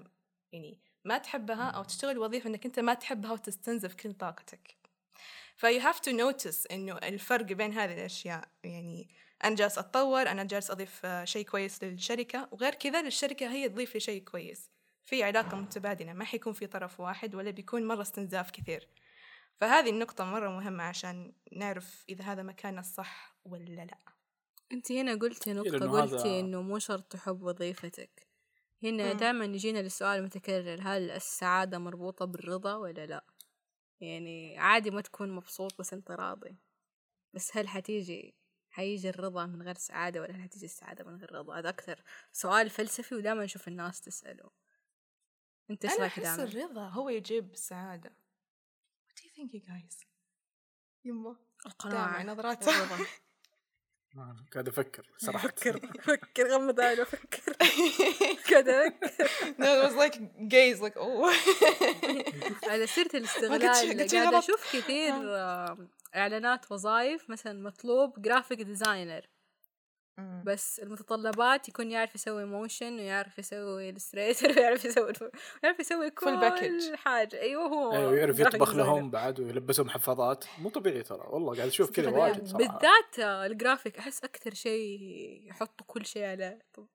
[0.52, 4.76] يعني ما تحبها أو تشتغل وظيفة إنك أنت ما تحبها وتستنزف كل طاقتك.
[5.56, 8.48] ف you have to notice إنه الفرق بين هذه الأشياء.
[8.64, 9.08] يعني
[9.44, 13.94] أنا جالس أتطور أنا جالس أضيف آه، شيء كويس للشركة وغير كذا للشركة هي تضيف
[13.94, 14.70] لي شيء كويس.
[15.04, 18.88] في علاقة متبادلة ما حيكون في طرف واحد ولا بيكون مرة استنزاف كثير.
[19.60, 23.98] فهذه النقطة مرة مهمة عشان نعرف إذا هذا مكاننا الصح ولا لا.
[24.72, 28.26] أنت هنا قلتي نقطة لأنه قلتي هذا- إنه مو شرط تحب وظيفتك.
[28.82, 29.18] هنا مم.
[29.18, 33.24] دائما يجينا السؤال المتكرر هل السعادة مربوطة بالرضا ولا لا؟
[34.00, 36.56] يعني عادي ما تكون مبسوط بس أنت راضي.
[37.34, 38.34] بس هل حتيجي
[38.70, 42.70] حيجي الرضا من غير سعادة ولا هل حتيجي السعادة من غير رضا؟ هذا أكثر سؤال
[42.70, 44.50] فلسفي ودائما نشوف الناس تسأله.
[45.70, 48.10] أنت إيش أنا رايك أحس دائما الرضا هو يجيب السعادة
[49.08, 50.06] What do you think you guys
[51.04, 53.06] يما القناعة دائما نظرات والرضا
[54.52, 55.48] قاعد أفكر صراحة.
[55.48, 57.52] فكر فكر غمض عينه فكر
[58.48, 58.90] كذا
[59.58, 61.32] no it was like gaze like oh.
[62.70, 64.34] على سيرة الاستغلال غلط.
[64.34, 69.26] أشوف كثير آه، إعلانات وظائف مثلا مطلوب جرافيك designer
[70.18, 75.12] بس المتطلبات يكون يعرف يسوي motion ويعرف يسوي illustrator ويعرف يسوي
[75.62, 76.96] ويعرف يسوي كل.
[76.96, 77.40] حاجة.
[77.40, 78.74] أيوه هو أيوه يعرف يطبخ.
[78.74, 80.44] لهم بعد ويلبسهم حفاضات.
[80.58, 82.10] مو طبيعي ترى والله قاعد أشوف كذا.
[82.10, 83.18] واجد صراحة بالذات
[83.50, 84.98] الجرافيك أحس أكثر شيء
[85.48, 86.58] يحطوا كل شيء عليه.
[86.74, 86.86] طب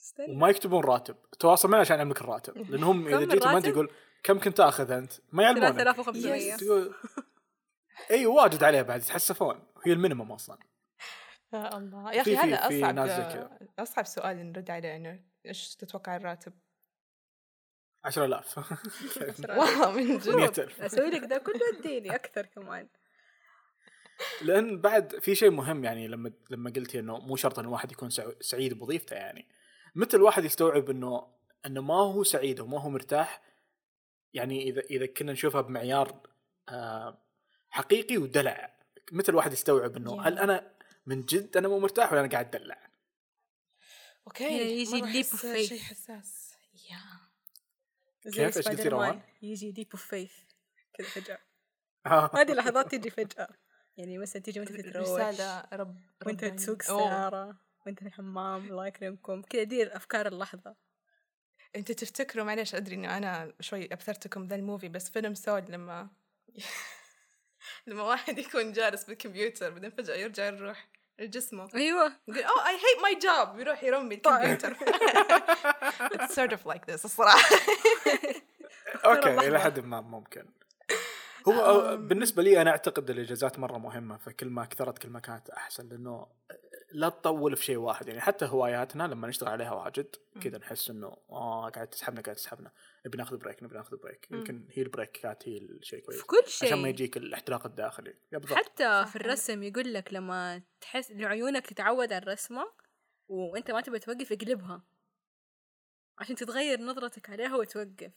[0.00, 0.32] استنى.
[0.32, 1.16] وما يكتبون راتب.
[1.38, 3.90] تواصل معي عشان يعلمك الراتب لأنهم إذا جيت ما؟ يقول
[4.22, 5.74] كم كنت تاخذ أنت؟ ما يعلمونك.
[5.76, 6.94] 3500 تقول
[8.10, 9.62] اي واجد عليه بعد يتحسفون.
[9.86, 10.69] هي ال minimum أصلا.
[11.52, 12.12] يا الله.
[12.12, 13.58] يا أخي هذا أصعب.
[13.78, 16.52] أصعب سؤال نرد عليه إنه إيش تتوقع الراتب؟
[18.04, 18.58] 10000
[19.58, 20.28] والله من جد.
[20.28, 22.88] 100000 أسوي لك ده كله اديني أكثر كمان.
[24.42, 28.10] لأن بعد في شيء مهم يعني لما لما قلتي إنه مو شرط إن الواحد يكون
[28.10, 29.48] سع- سعيد بوظيفته يعني.
[29.94, 31.26] متى الواحد يستوعب إنه
[31.66, 33.42] إنه ما هو سعيد وما هو مرتاح؟
[34.34, 36.20] يعني إذا إذا كنا نشوفها بمعيار
[36.68, 37.22] آه،
[37.70, 38.74] حقيقي ودلع
[39.12, 40.22] متى الواحد يستوعب إنه.
[40.22, 40.72] هل أنا
[41.10, 42.90] من جد أنا مو مرتاح ولا أنا قاعد أدلع؟
[44.26, 45.68] أوكي يجي أحس of faith.
[45.68, 46.54] شيء حساس
[46.90, 47.00] يا
[48.22, 50.32] كيف؟ إيش قلتي روان؟ يجي ديب اوف فيث
[50.94, 51.38] كذا فجأة
[52.06, 52.30] آه.
[52.34, 53.48] هذه لحظات تجي فجأة
[53.96, 56.44] يعني مثلا تيجي وأنت تتروش رسالة رب وأنت.
[56.44, 56.82] تسوق.
[56.82, 60.76] سيارة وأنت في الحمام الله يكرمكم كذا دي الافكار اللحظة
[61.76, 66.10] أنتوا تفتكروا معلش أدري إنه أنا شوي أبثرتكم ذا الموفي بس فيلم سود لما
[67.86, 72.12] لما واحد يكون جالس بالكمبيوتر بعدين فجأة يرجع الروح لجسمه أيوه.
[72.28, 74.34] يقول oh I hate my job يروح يرمي طيب.
[74.34, 74.74] الكمبيوتر.
[76.14, 77.56] It's sort of like this الصراحة.
[79.04, 79.48] أوكي.
[79.48, 80.46] إلى حد ما ممكن.
[81.48, 85.88] هو بالنسبة لي أنا أعتقد الإجازات مرة مهمة فكل ما كثرت كل ما كانت أحسن
[85.88, 86.26] لأنه
[86.92, 91.16] لا تطول في شيء واحد يعني حتى هواياتنا لما نشتغل عليها واجد كذا نحس إنه
[91.30, 92.72] آه قاعد تسحبنا قاعد تسحبنا.
[93.06, 96.20] نبي ناخذ break نبي ناخذ break يمكن هي ال break كانت هي الشيء كويس.
[96.20, 96.86] في كل عشان ما شيء.
[96.86, 98.14] يجيك الاحتراق الداخلي.
[98.46, 102.72] حتى في الرسم يقول لك لما تحس عيونك تتعود على الرسمة
[103.28, 104.82] وأنت ما تبي توقف اقلبها.
[106.18, 108.12] عشان تتغير نظرتك عليها وتوقف.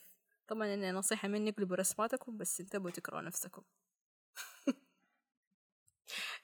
[0.48, 3.64] طبعا أنا نصيحة مني اقلبوا رسماتكم بس انتبهوا تكرهوا نفسكم.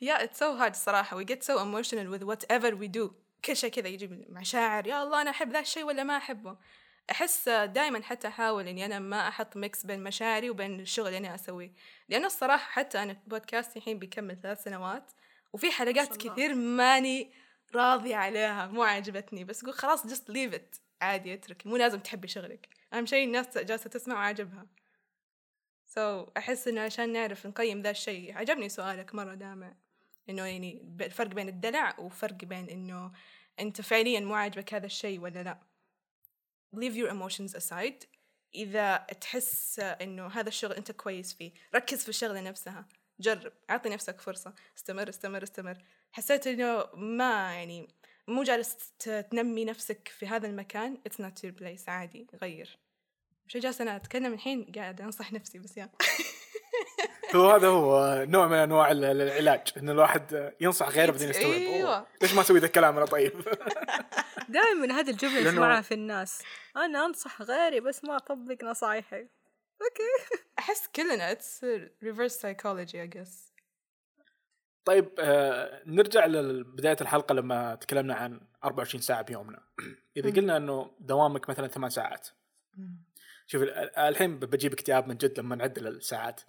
[0.02, 1.24] yeah it's so hard صراحة.
[1.24, 3.12] We get so emotional with whatever we do.
[3.46, 4.88] كل شيء كذا يجي مشاعر.
[4.88, 6.58] يا الله أنا أحب ذا الشيء ولا ما أحبه؟
[7.12, 11.36] أحس دائما حتى أحاول إني أنا ما أحط mix بين مشاعري وبين الشغل اللي أنا
[11.36, 11.72] أسويه.
[12.10, 15.12] لأنه الصراحة حتى أنا بودكاستي الحين بيكمل ثلاث سنوات
[15.54, 16.18] وفي حلقات.
[16.18, 17.32] كثير ماني
[17.76, 19.44] راضية عليها مو عجبتني.
[19.44, 20.80] بس أقول خلاص just leave it.
[21.02, 21.68] عادي اترك.
[21.68, 22.70] مو لازم تحبي شغلك.
[22.94, 24.68] أهم شيء الناس جالسة تسمع وعجبها
[25.86, 28.38] so, so, أحس إنه عشان نعرف نقيم ذا الشيء.
[28.38, 29.74] عجبني سؤالك مرة دامع.
[30.30, 33.12] إنه يعني الفرق بين الدلع وفرق بين إنه
[33.60, 35.60] أنت فعليا مو عاجبك هذا الشيء ولا لا.
[36.76, 38.06] Leave your emotions aside.
[38.56, 42.86] إذا تحس إنه هذا الشغل أنت كويس فيه ركز في الشغلة نفسها.
[43.20, 44.54] جرب أعطي نفسك فرصة.
[44.78, 45.78] استمر استمر استمر.
[46.12, 47.88] حسيت إنه ما يعني
[48.28, 50.98] مو جالس تنمي نفسك في هذا المكان.
[51.10, 51.90] It's not your place.
[51.90, 52.78] عادي غير.
[53.46, 55.90] مش جالسة أنا أتكلم الحين قاعد أنصح نفسي بس يا
[57.36, 61.52] هو هذا هو نوع من أنواع ال- العلاج إن الواحد ينصح غيره بعدين يستوعب.
[61.52, 61.96] أيوة.
[61.98, 63.34] أوه، ليش ما أسوي ذا الكلام أنا طيب؟
[64.50, 66.42] دائما هذه الجملة لأنه- نسمعها في الناس.
[66.78, 69.20] أنا أنصح غيري بس ما أطبق نصايحي.
[69.82, 70.38] أوكي.
[70.60, 71.66] أحس كلنا it's
[72.04, 73.50] reverse psychology I guess.
[74.86, 79.60] طيب آه نرجع لبداية الحلقة لما تكلمنا عن 24 ساعة بيومنا.
[80.18, 82.28] إذا قلنا إنه دوامك مثلا ثمان ساعات.
[83.52, 86.42] شوف ال- ال- الحين بجيب اكتئاب من جد لما نعدل الساعات.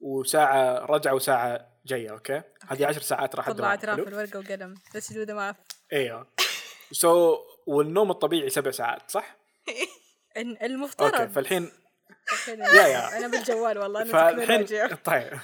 [0.00, 4.74] وساعة رجعه وساعه جاية أوكي؟ هذه 10 ساعات راح طلع الدوام اعتراف حلو؟ الورقة وقلم.
[4.94, 6.26] بس the math أيوه
[6.92, 9.36] سو والنوم الطبيعي سبع ساعات صح؟
[10.38, 11.70] إن- أوكي المفترض فالحين
[12.32, 13.08] أوكي، يا يا.
[13.18, 14.66] أنا بالجوال والله أنا فالحين
[15.04, 15.38] طيب.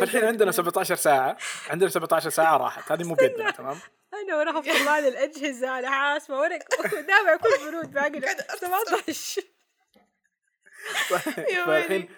[0.00, 0.24] فالحين.
[0.24, 1.36] عندنا 17 ساعة.
[1.68, 2.92] عندنا 17 ساعة راحت.
[2.92, 3.78] هذه مو بيدنا تمام؟
[4.14, 5.78] أنا وراح اطلع لي الأجهزة.
[5.78, 6.58] أنا حاسبة ورق.
[6.82, 8.20] دافع كل برود باقي
[8.60, 9.59] 17 يا
[11.66, 12.08] فالحين ويلي.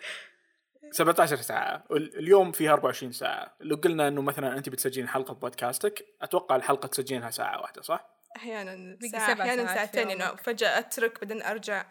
[0.91, 6.57] 17 ساعة اليوم فيها 24 ساعة لو قلنا إنه مثلا أنت بتسجلين حلقة بودكاستك أتوقع
[6.57, 10.41] الحلقة تسجلينها ساعة واحدة صح؟ أحيانا ساعة أحيانا ساعتين انه يومك.
[10.41, 11.87] فجأة أترك بعدين أرجع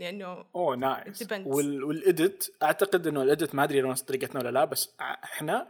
[0.00, 1.46] لأنه أوه nice depends.
[1.46, 4.94] وال وال edit أعتقد إنه ال edit ما أدري لو نفس طريقتنا ولا لا بس
[5.00, 5.68] إحنا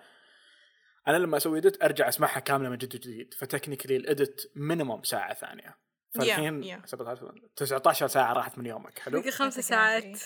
[1.09, 5.03] أنا لما أسوي edit أرجع أسمعها كاملة من جد وجديد ف technically ال edit minimum
[5.03, 5.77] ساعة ثانية
[6.15, 6.87] فالحين yeah.
[6.87, 10.19] 17 19 ساعة راحت من يومك حلو بقي خمس ساعات.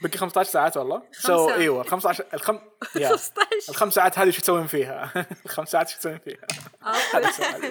[0.00, 1.54] بقي 15 ساعات والله so خمسة.
[1.54, 2.58] إيوه 15 الخم
[2.96, 3.32] يا 15
[3.68, 5.12] الخمس ساعات هذه شو تسوين فيها؟
[5.46, 6.46] الخمس ساعات شو تسوين فيها؟
[7.14, 7.66] هذا سؤالي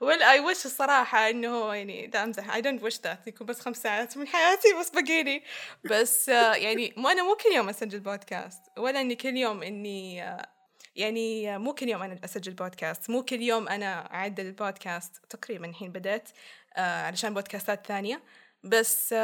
[0.00, 3.60] well I wish الصراحة إنه هو يعني لا أمزح I don't wish that يكون بس
[3.60, 5.42] خمس ساعات من حياتي بس بقيلي
[5.84, 10.24] بس آه يعني مو أنا مو كل يوم أسجل بودكاست ولا إني كل يوم إني
[10.24, 10.55] آه
[10.96, 15.16] يعني مو كل يوم أنا أسجل بودكاست مو كل يوم أنا اعدل البودكاست.
[15.30, 16.28] تقريبا الحين بدأت
[16.76, 18.22] آه علشان بودكاستات ثانية.
[18.64, 19.14] بس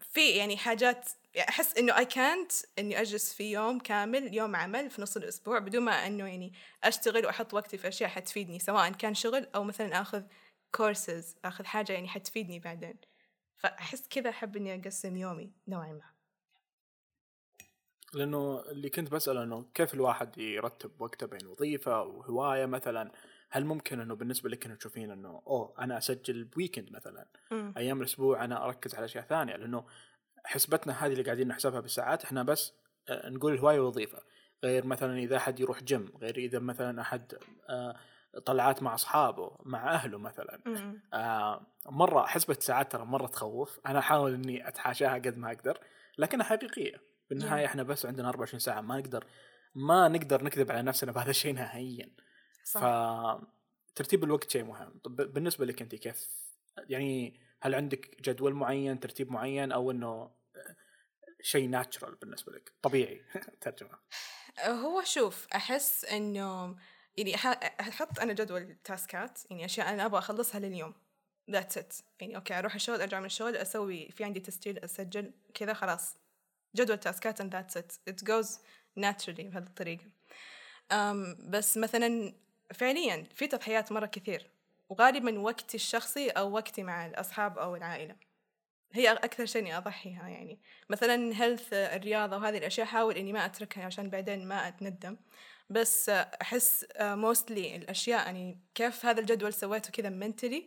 [0.00, 4.90] في يعني حاجات يعني أحس إنه اي كانت إني أجلس في يوم كامل يوم عمل
[4.90, 6.52] في نص الأسبوع بدون ما إنه يعني
[6.84, 10.22] أشتغل وأحط وقتي في أشياء حتفيدني سواء كان شغل أو مثلا آخذ
[10.74, 12.96] كورسز آخذ حاجة يعني حتفيدني بعدين.
[13.56, 16.15] فأحس كذا أحب إني أقسم يومي نوعا ما.
[18.16, 23.12] لأنه اللي كنت بسأله إنه كيف الواحد يرتب وقته بين وظيفة وهواية مثلا؟
[23.50, 27.74] هل ممكن إنه بالنسبة لك إنه تشوفين إنه أوه أنا أسجل بويكند مثلا؟ مم.
[27.76, 29.86] أيام الأسبوع أنا أركز على أشياء ثانية لأنه
[30.44, 32.72] حسبتنا هذه اللي قاعدين نحسبها بالساعات إحنا بس
[33.08, 34.18] آه، نقول هوايه وظيفه
[34.64, 37.34] غير مثلا إذا أحد يروح جيم غير إذا مثلا أحد
[37.70, 37.96] آه،
[38.46, 40.60] طلعات مع أصحابه مع أهله مثلا.
[41.14, 43.80] آه، مرة حسبة ساعات ترى مرة تخوف.
[43.86, 45.78] أنا أحاول إني أتحاشاها قد ما أقدر
[46.18, 47.15] لكنها حقيقية.
[47.30, 49.24] بالنهاية إحنا بس عندنا 24 ساعة ما نقدر
[49.74, 52.10] ما نقدر نكذب على نفسنا بهذا الشيء نهائيا.
[52.64, 52.80] صح.
[53.94, 55.00] فترتيب الوقت شيء مهم.
[55.04, 56.28] طب بالنسبة لك أنت كيف؟
[56.88, 60.30] يعني هل عندك جدول معين ترتيب معين أو إنه
[61.40, 63.22] شيء natural بالنسبة لك؟ طبيعي.
[63.60, 63.98] ترجمة.
[64.60, 66.76] هو شوف أحس إنه
[67.16, 67.34] يعني
[67.80, 70.94] أحط أنا جدول task ات يعني أشياء أنا أبغى أخلصها لليوم.
[71.50, 75.72] that's it يعني أوكي أروح الشغل أرجع من الشغل أسوي في عندي تسجيل أسجل كذا
[75.72, 76.16] خلاص.
[76.76, 78.12] جدول تاسكات and that's it.
[78.12, 78.48] It goes
[78.98, 80.04] naturally بهذه الطريقة.
[80.92, 82.34] أم بس مثلا
[82.74, 84.50] فعليا في تضحيات مرة كثير
[84.88, 88.16] وغالبا وقتي الشخصي أو وقتي مع الأصحاب أو العائلة.
[88.92, 90.60] هي أكثر شيء إني أضحيها يعني.
[90.90, 95.16] مثلا هيلث الرياضة وهذه الأشياء أحاول إني ما أتركها عشان بعدين ما أتندم.
[95.70, 100.62] بس أحس موستلي الأشياء يعني كيف هذا الجدول سويته كذا mentally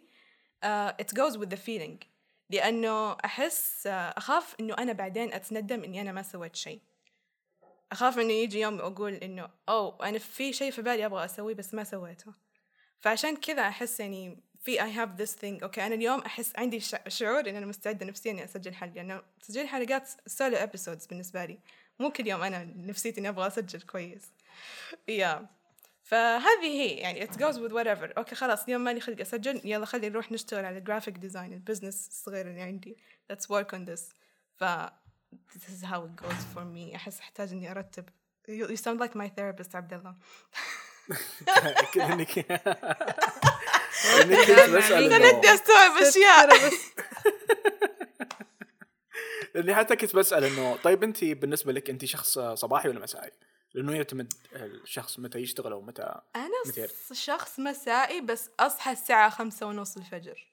[0.63, 2.09] uh, it goes with the feeling.
[2.50, 6.82] لأنه أحس أخاف إنه أنا بعدين أتندم إني أنا ما سويت شيء.
[7.92, 11.74] أخاف إنه يجي يوم أقول إنه أو أنا في شيء في بالي أبغى أسويه بس
[11.74, 12.34] ما سويته.
[13.00, 15.64] فعشان كذا أحس يعني في I have this thing.
[15.64, 18.94] أوكي أنا اليوم أحس عندي شع- شعور إن أنا مستعدة نفسيا إني أسجل حلقة.
[18.94, 21.60] لأنه تسجيل حلقات solo episodes بالنسبة لي.
[22.00, 24.32] مو كل يوم أنا نفسيتي إني أبغى أسجل كويس.
[25.08, 25.50] yeah
[26.10, 28.17] فهذه هي يعني it goes with whatever.
[28.17, 31.60] أوكي خلاص اليوم مالي خلق أسجل يلا خلي نروح نشتغل على ال graphic design ال
[31.60, 32.98] business الصغير اللي عندي.
[33.34, 34.02] Let's work on this.
[34.56, 34.63] ف
[35.56, 36.95] this is how it goes for me.
[36.95, 38.10] أحس أحتاج إني أرتب.
[38.48, 40.15] You, you sound like my therapist عبد الله
[41.65, 42.32] انك إنك
[44.48, 46.50] كنت بسأل أنا إنه- ودي أستوعب أشياء.
[49.56, 53.32] لأني حتى كنت بسأل إنه طيب انت بالنسبة لك انت شخص صباحي ولا مسائي؟
[53.74, 56.92] لأنه يعتمد الشخص متى يشتغل أو متى أنا مثير.
[57.14, 60.50] شخص مسائي بس أصحى الساعة خمسة ونص الفجر.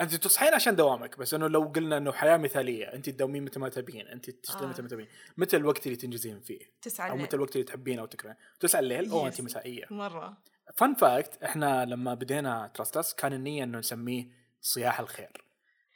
[0.00, 3.68] أنت تصحين عشان دوامك بس أنه لو قلنا أنه حياة مثالية أنت تداومين متى ما
[3.68, 4.72] تبين أنت تشتغلين آه.
[4.72, 5.08] متى ما تبين.
[5.36, 8.36] متى الوقت اللي تنجزين فيه؟ تسعة أو متى الوقت اللي تحبين أو تكرهين.
[8.60, 9.26] تسعة الليل؟ أو.
[9.26, 9.86] أنت مسائية.
[9.90, 10.36] مرة.
[10.76, 14.28] fun fact إحنا لما بدينا تراستس كان النية إنه نسميه
[14.60, 15.44] صياح الخير.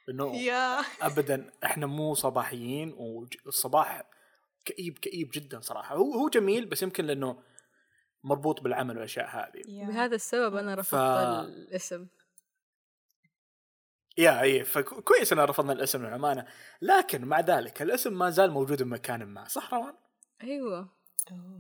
[0.08, 0.34] إنه
[1.02, 4.02] ابدا إحنا مو صباحيين والصباح
[4.64, 5.96] كئيب كئيب جدا صراحة.
[5.96, 7.42] هو هو جميل بس يمكن لأنه
[8.24, 9.62] مربوط بالعمل والأشياء هذه.
[9.86, 12.06] بهذا السبب أنا رفضت ف- الاسم.
[14.18, 16.46] يا إي فكويس ان رفضنا الاسم للأمانة.
[16.82, 19.94] لكن مع ذلك الاسم ما زال موجود بمكان ما صح روان؟
[20.42, 20.88] أيوه.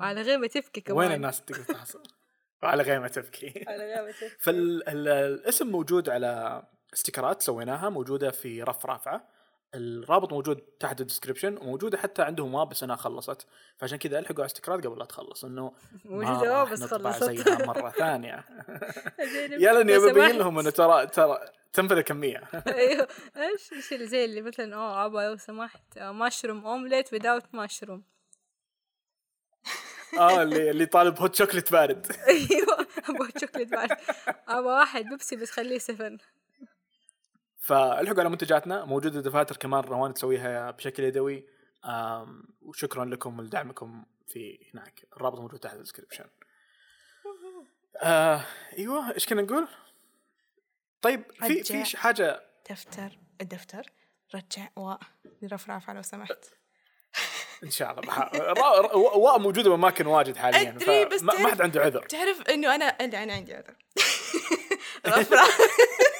[0.00, 0.98] على غير ما تبكي كمان.
[0.98, 2.02] وين الناس تقدر تحصل؟
[2.62, 3.64] وعلى غير ما تبكي.
[3.68, 4.36] على غير ما تبكي.
[4.38, 6.62] فالاسم موجود على
[6.94, 9.28] sticker ات سويناها موجودة في رفرافة.
[9.74, 13.46] الرابط موجود تحت ال description وموجودة حتى عندهم واب بس أنها خلصت.
[13.76, 15.72] فعشان كذا ألحقوا على sticker ات قبل لا تخلص إنه
[16.04, 17.24] ما راح بس خلصت.
[17.24, 18.44] زيها مرة ثانية.
[19.32, 20.34] زي يلا اني لو ببين سمحت.
[20.34, 21.38] لهم إنه ترى ترى
[21.72, 22.42] تنفذ الكمية.
[22.66, 23.08] أيوه.
[23.36, 25.98] إيش؟ إيش اللي زي اللي مثلا أوه ابا لو سمحت.
[25.98, 28.04] mushroom omelette without mushroom
[30.18, 32.06] آه اللي اللي طالب hot chocolate بارد.
[32.28, 33.90] أيوه أبغى شوكليت بعد
[34.48, 36.18] أبغى واحد بيبسي بس خليه سفن
[37.64, 41.46] فالحقوا على منتجاتنا موجودة دفاتر كمان روان تسويها بشكل يدوي.
[42.62, 45.06] وشكرا لكم ولدعمكم في هناك.
[45.16, 46.24] الرابط موجود تحت ال description
[48.02, 48.44] آه
[48.78, 49.68] إيوه إيش كنا نقول؟
[51.02, 51.62] طيب في.
[51.62, 52.40] في حاجة.
[52.70, 53.92] دفتر الدفتر.
[54.34, 54.94] رجع و
[55.42, 56.44] لرفرافة لو سمحت.
[57.64, 58.02] إن شاء الله.
[58.02, 60.70] بحاول واء موجودة بأماكن واجد حاليا.
[60.70, 62.02] أدري، بس ما حد عنده عذر.
[62.02, 63.76] تعرف إنه أنا اللي أنا عندي عذر.
[65.06, 65.64] رفرافة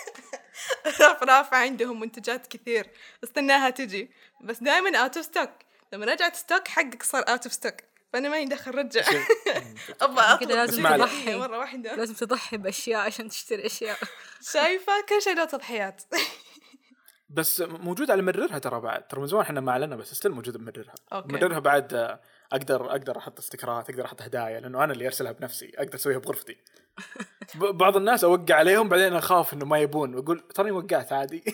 [1.11, 2.91] رفرافة عندهم منتجات كثير
[3.25, 4.11] استناها تجي.
[4.41, 5.51] بس دائما out of stock
[5.93, 7.75] لما رجعت stock حقك صار out of stock
[8.13, 9.03] فأنا ماني دخل رجع
[10.01, 10.41] أبغى أطلب.
[10.49, 11.37] كده لازم تضحي.
[11.37, 11.97] مرة واحدة.
[11.97, 13.99] لازم تضحي بأشياء عشان تشتري أشياء.
[14.53, 16.03] شايفة كل شيء له تضحيات.
[17.29, 19.09] بس موجود على مررها ترى بعد.
[19.09, 21.33] ترى من زمان إحنا ما اعلنا بس still موجود بمررها أوكي.
[21.33, 22.19] مررها بعد
[22.53, 25.73] أقدر أقدر أحط sticker ات أقدر أحط هدايا لأنه أنا اللي أرسلها بنفسي.
[25.79, 26.57] أقدر أسويها بغرفتي.
[27.55, 31.45] بعض الناس أوقع عليهم بعدين أخاف إنه ما يبون وأقول تراني وقعت عادي.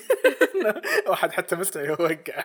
[1.09, 2.43] واحد حتى مستوي يوقع.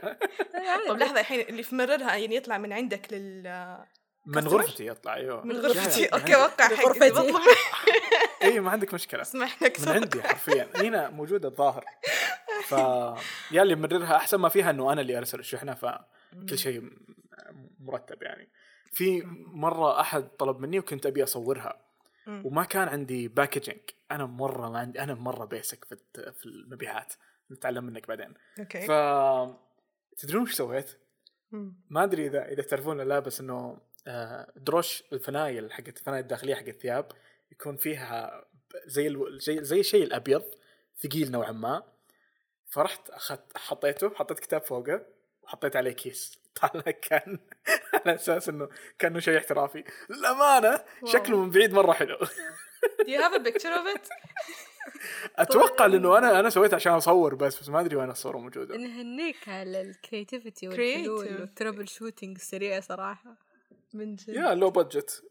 [0.89, 3.77] طب لحظة الحين اللي في مررها يعني يطلع من عندك لل
[4.25, 5.45] من؟ غرفتي يطلع أيوه.
[5.45, 6.05] من غرفتي.
[6.05, 6.35] أوكي.
[6.35, 7.09] وقع حقي.
[7.09, 7.39] بطلع.
[8.43, 9.21] إي ما عندك مشكلة.
[9.21, 10.69] اسمح لك من عندي حرفيا.
[10.75, 11.85] هنا موجودة الظاهر.
[12.63, 12.71] ف
[13.51, 16.83] yeah اللي مررها أحسن ما فيها إنه أنا اللي أرسل الشحنه فكل شيء
[17.79, 18.49] مرتب يعني.
[18.91, 21.85] في مرة أحد طلب مني وكنت أبي أصورها.
[22.28, 23.79] وما كان عندي packaging.
[24.11, 27.13] أنا مرة ما عندي أنا مرة basic في في المبيعات.
[27.51, 28.34] نتعلم منك بعدين.
[28.59, 28.82] أوكي.
[28.88, 28.91] ف
[30.17, 30.97] تدرون وش سويت؟
[31.89, 36.65] ما أدري اذا إذا تعرفون لا بس إنه آه، دروش الفنايل حقت الفنايل الداخلية حق
[36.67, 37.11] الثياب
[37.51, 38.45] يكون فيها
[38.86, 39.38] زي ألو...
[39.38, 40.43] زي زي الشيء الأبيض
[41.03, 41.84] ثقيل نوعا ما.
[42.69, 45.05] فرحت اخذت حطيته حطيت كتاب فوقه
[45.41, 46.39] وحطيت عليه كيس.
[46.61, 47.39] طلع كان
[48.07, 49.83] على أساس إنه كأنه شيء احترافي.
[50.09, 52.17] للأمانة شكله من بعيد مرة حلو.
[52.17, 54.09] Do you have a picture of it?
[55.35, 58.77] أتوقع لأنه أنا أنا سويته عشان أصور بس بس ما أدري وين الصورة موجودة.
[58.77, 60.67] نهنيك على ال creativity.
[60.67, 63.37] والحلول وال troubleshooting السريع صراحة.
[63.93, 64.29] من جد.
[64.29, 65.23] yeah low budget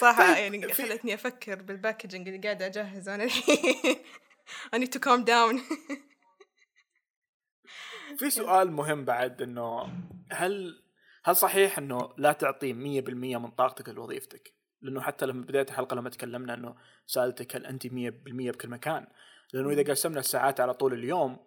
[0.00, 3.96] صراحة يعني في- خلتني أفكر بال packaging اللي قاعدة أجهزه أنا الحين
[4.74, 5.60] I need to calm down.
[8.20, 9.82] في سؤال مهم بعد إنه
[10.32, 10.82] هل
[11.24, 16.10] هل صحيح إنه لا تعطي 100% من طاقتك لوظيفتك؟ لأنه حتى لما بدايه الحلقة لما
[16.10, 19.06] تكلمنا إنه سألتك هل أنت 100% بكل مكان؟
[19.52, 21.38] لأنه إذا قسمنا الساعات على طول اليوم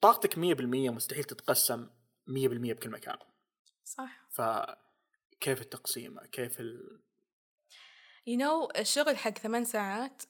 [0.00, 1.90] طاقتك 100% مستحيل تتقسم 100%
[2.28, 3.16] بكل مكان
[3.84, 7.02] صح فكيف التقسيم؟ كيف ال...
[8.30, 10.22] you know الشغل حق ثمان ساعات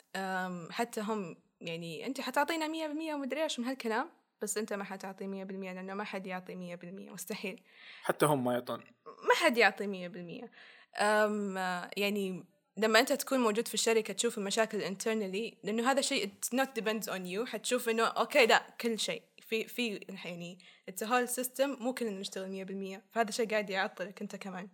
[0.70, 5.26] حتى هم يعني أنت حتعطينا مية بالمية ومدري إيش من هالكلام بس أنت ما حتعطي
[5.26, 7.62] مية بالمية لأنه ما حد يعطي مية بالمية مستحيل.
[8.02, 8.84] حتى هم ما يعطون.
[9.06, 10.50] ما حد يعطي مية بالمية.
[10.96, 11.56] أم
[11.96, 12.44] يعني
[12.76, 17.06] لما أنت تكون موجود في الشركة تشوف المشاكل internally لأنه هذا شيء it not depends
[17.06, 17.44] on you.
[17.44, 19.22] حتشوف إنه أوكي لا كل شيء.
[19.40, 20.58] في في يعني
[20.90, 23.02] it's a whole system مو كلنا نشتغل مية بالمية.
[23.10, 24.68] فهذا شيء قاعد يعطلك أنت كمان.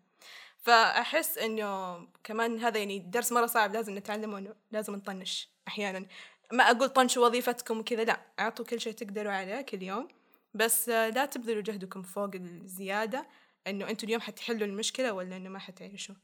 [0.58, 6.06] فأحس إنه كمان هذا يعني درس مرة صعب لازم نتعلمه إنه لازم نطنش أحيانا.
[6.52, 10.08] ما أقول طنشوا وظيفتكم وكذا لا أعطوا كل شيء تقدروا عليه كل يوم.
[10.54, 13.26] بس آه، لا تبذلوا جهدكم فوق الزيادة
[13.66, 16.14] إنه أنتوا اليوم حتحلوا المشكلة ولا إنه ما حتعيشوا.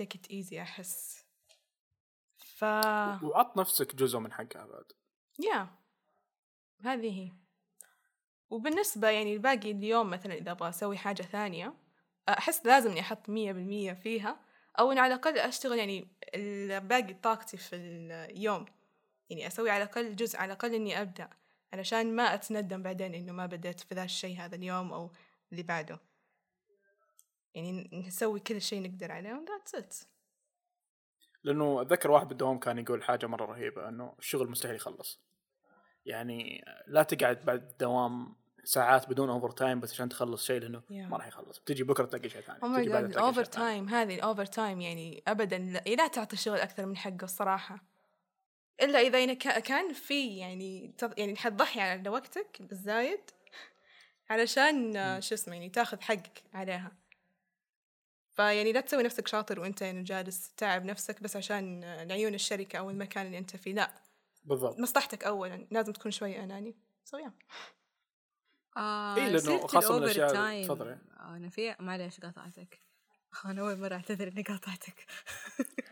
[0.00, 1.24] Take it easy أحس.
[2.36, 2.62] ف
[3.22, 4.92] وعط نفسك جزء من حقها بعد.
[5.38, 5.68] يا
[6.80, 7.32] هذه هي.
[8.50, 11.74] وبالنسبة يعني الباقي اليوم مثلا إذا أبغى أسوي حاجة ثانية
[12.28, 14.40] أحس لازم إني أحط مية بالمية فيها
[14.78, 16.08] أو إني على الأقل أشتغل يعني
[16.80, 18.66] باقي طاقتي في اليوم.
[19.30, 21.28] يعني أسوي على الأقل جزء على الأقل إني أبدأ
[21.72, 25.12] علشان ما أتندم بعدين إنه ما بدأت في ذا الشيء هذا اليوم أو
[25.52, 26.00] اللي بعده.
[27.54, 30.06] يعني نسوي كل شيء نقدر عليه و that's it.
[31.44, 35.20] لأنه أتذكر واحد بالدوام كان يقول حاجة مرة رهيبة إنه الشغل مستحيل يخلص.
[36.06, 40.92] يعني لا تقعد بعد الدوام ساعات بدون overtime بس عشان تخلص شيء لأنه Yeah.
[40.92, 41.58] ما راح يخلص.
[41.58, 43.44] بتجي بكرة تلاقي شيء ثاني أو تجي تلاقي الاوفر.
[43.44, 47.87] تايم هذه الاوفر تايم يعني ابدا لا, لا تعطي الشغل أكثر من حقه الصراحة.
[48.80, 53.20] إلا إذا يعني كا- كان في يعني يعني حتضحي على وقتك بالزايد
[54.30, 56.92] علشان شو اسمه يعني تاخذ حقك عليها.
[58.30, 62.90] فيعني لا تسوي نفسك شاطر وأنت يعني جالس تعب نفسك بس عشان لعيون الشركة أو
[62.90, 63.90] المكان اللي أنت فيه لا.
[64.44, 64.78] بالضبط.
[64.78, 66.74] مصلحتك اولا لازم تكون شوي أناني.
[67.04, 67.32] سو يا
[68.76, 70.64] آه لأنه سيرة خاصة من time.
[70.64, 70.98] تفضلي.
[71.20, 72.78] آه، أنا في معليش قاطعتك
[73.44, 75.06] أنا أول مرة أعتذر إني قاطعتك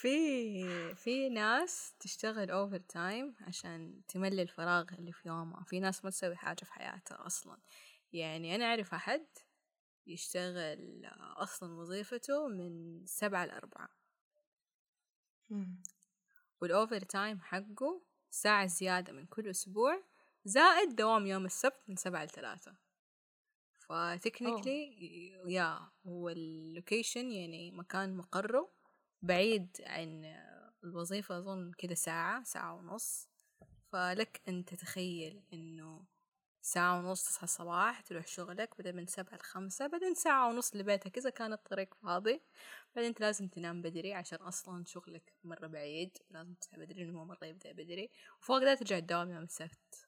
[0.00, 5.64] في في ناس تشتغل overtime عشان تملي الفراغ اللي في يومها.
[5.64, 7.58] في ناس ما تسوي حاجة في حياتها أصلا.
[8.12, 9.26] يعني أنا أعرف أحد
[10.06, 13.88] يشتغل آه، أصلا وظيفته من سبعة لأربعة
[16.60, 20.02] وال overtime حقه ساعة زيادة من كل أسبوع
[20.44, 22.76] زائد دوام يوم السبت من سبعة لثلاثة
[23.78, 24.96] ف technically
[25.46, 28.75] يا هو اللوكيشن يعني مكان مقره.
[29.26, 30.36] بعيد عن
[30.84, 33.28] الوظيفة أظن كده ساعة ساعة ونص.
[33.92, 36.04] فلك أن تتخيل إنه
[36.62, 41.30] ساعة ونص تصحى الصباح تروح شغلك بدل من سبعة لخمسة بعدين ساعة ونص لبيتك إذا
[41.30, 42.42] كان الطريق فاضي.
[42.96, 47.24] بعدين أنت لازم تنام بدري عشان أصلا شغلك مرة بعيد لازم تصحى بدري إنه هو
[47.24, 48.10] مرة يبدأ بدري.
[48.40, 50.05] وفوق ده ترجع الدوام يوم السبت.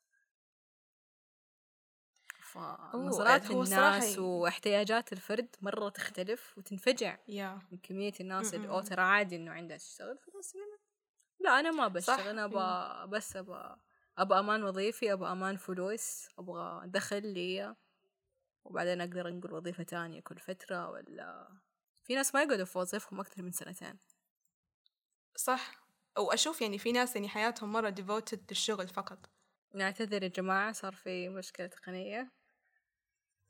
[2.53, 7.19] فنظرات الناس واحتياجات الفرد مرة تختلف وتنفجع.
[7.29, 7.59] يا.
[7.73, 8.69] من كمية الناس اللي.
[8.69, 10.57] أو ترى عادي إنه عندها تشتغل في ناس
[11.41, 13.77] لا أنا ما بشتغل أنا أبغى بس أبغى
[14.19, 17.77] أبغى أمان وظيفي أبغى أمان فلوس أبغى دخل لي.
[18.65, 21.49] وبعدين أقدر أنقل وظيفة تانية كل فترة ولا.
[22.03, 23.99] في ناس ما يقعدوا في وظيفهم أكثر من سنتين.
[25.37, 25.89] صح.
[26.19, 29.31] وأشوف يعني في ناس يعني حياتهم مرة devoted للشغل فقط.
[29.75, 32.38] نعتذر يا جماعة صار في مشكلة تقنية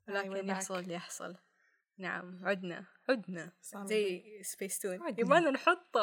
[0.09, 0.51] we're لكن back.
[0.51, 1.37] يحصل اللي يحصل.
[1.99, 3.53] نعم عدنا عدنا.
[3.63, 5.09] زي سبيس تون.
[5.19, 5.97] يبغانا نحط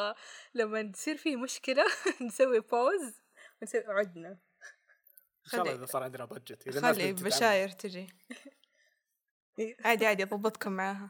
[0.53, 1.85] لما تصير في مشكلة
[2.27, 3.21] نسوي pause
[3.61, 4.29] ونسوي عدنا.
[4.29, 7.13] إن شاء الله إذا صار عندنا budget إذا خلي.
[7.13, 8.07] بشاير تجي.
[9.85, 11.07] عادي عادي أضبطكم معاها.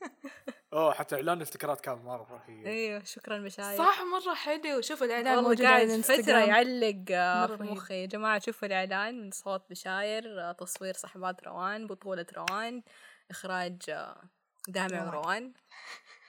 [0.72, 2.66] أوه حتى إعلان ال stickerات كان مرة رهيب.
[2.66, 4.80] أيوه شكرا مشاير صح مرة حلو.
[4.80, 6.48] شوف الإعلان والله موجود على قاعد فترة الإنستغرام.
[6.48, 7.62] يعلق آه، في.
[7.62, 8.00] مخي.
[8.00, 12.82] يا جماعة شوفوا الإعلان صوت بشاير آه، تصوير صحبات روان بطولة روان
[13.30, 14.22] إخراج آه،
[14.68, 15.10] دامع روان.
[15.12, 15.52] روان.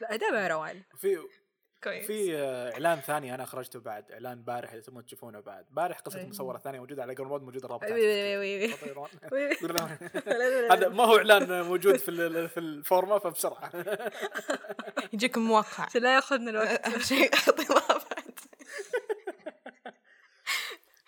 [0.01, 0.81] لا دامع روان.
[0.97, 1.17] في
[1.84, 2.05] كويس.
[2.07, 2.38] في
[2.73, 5.65] إعلان ثاني أنا أخرجته بعد إعلان بارح إذا تبغون تشوفونه بعد.
[5.71, 6.25] بارح قصة أي.
[6.25, 7.84] مصورة ثانية موجودة على جرمود موجودة الرابط.
[10.71, 13.71] هذا ما هو إعلان موجود في ال- في الفورمة فبسرعة.
[15.13, 15.84] يجيك موقع.
[15.84, 16.81] عشان لا يأخذنا الوقت.
[16.88, 17.31] أهم شيء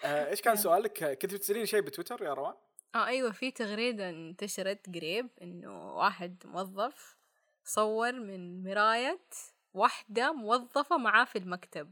[0.05, 2.53] آه، إيش كان سؤالك؟ كنت بتساليني شيء بتويتر يا روان؟
[2.95, 7.17] آه أيوه في تغريدة انتشرت قريب إنه واحد موظف
[7.63, 9.19] صور من مراية
[9.75, 11.91] واحدة موظفة معاه في المكتب.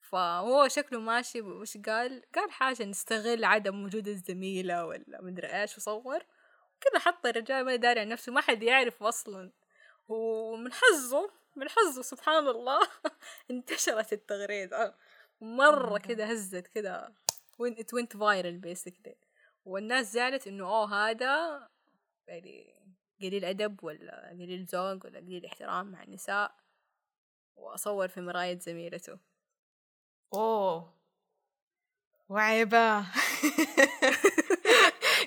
[0.00, 6.18] فهو شكله ماشي وش قال؟ قال حاجة نستغل عدم وجود الزميلة ولا مدري إيش وصور.
[6.80, 9.52] كذا حط الرجال ما داري عن نفسه ما حد يعرف أصلا.
[10.08, 12.80] ومن حظه من حظه سبحان الله
[13.50, 14.94] انتشرت التغريدة.
[15.40, 17.12] مرة كذا هزت كذا.
[17.58, 19.16] وين it went viral basically.
[19.64, 21.68] والناس زعلت إنه أوه هذا
[22.28, 22.74] يعني
[23.20, 26.65] قليل أدب ولا قليل ذوق ولا قليل احترام مع النساء.
[27.56, 29.18] واصور في مراية زميلته.
[30.34, 30.92] أوه.
[32.28, 32.76] وعيبة.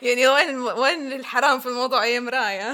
[0.04, 2.74] يعني وين وين الحرام في الموضوع يا مراية؟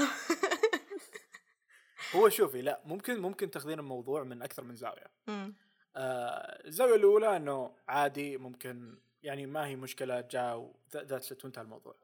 [2.16, 5.10] هو شوفي لا ممكن ممكن تاخذين الموضوع من أكثر من زاوية.
[5.28, 5.54] أمم.
[5.96, 11.94] آه، الزاوية الأولى إنه عادي ممكن يعني ما هي مشكلة جاء ذات وانتهى الموضوع.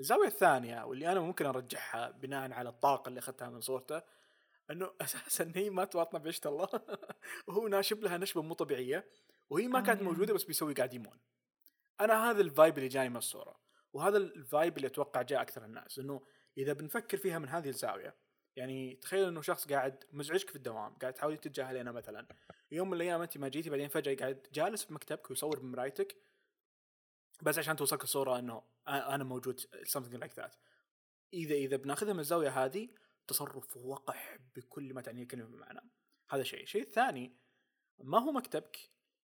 [0.00, 4.02] الزاوية الثانية واللي أنا ممكن أرجحها بناء على الطاقة اللي أخذتها من صورته
[4.70, 6.68] إنه أساسا هي ما تواطن بعيشه الله
[7.48, 9.08] وهو ناشب لها نشبة مو طبيعية
[9.50, 10.02] وهي ما كانت.
[10.02, 11.18] موجودة بس بيسوي قاعد يمون.
[12.00, 13.60] أنا هذا ال vibe اللي جاني من الصورة
[13.92, 16.26] وهذا ال vibe اللي أتوقع جاء أكثر الناس إنه
[16.58, 18.16] إذا بنفكر فيها من هذه الزاوية
[18.56, 22.26] يعني تخيل إنه شخص قاعد مزعجك في الدوام قاعد تحاول تتجاهلينه مثلا.
[22.70, 26.16] يوم من الأيام أنت ما جيتي بعدين فجأة قاعد جالس في مكتبك ويصور بمرايتك
[27.42, 30.56] بس عشان توصلك الصورة إنه أنا موجود something like that.
[31.34, 32.88] إذا إذا بناخذها من الزاوية هذه
[33.26, 35.90] تصرف وقح بكل ما تعنيه الكلمة بمعنى.
[36.30, 36.62] هذا شيء.
[36.62, 37.36] الشيء الثاني
[37.98, 38.90] ما هو مكتبك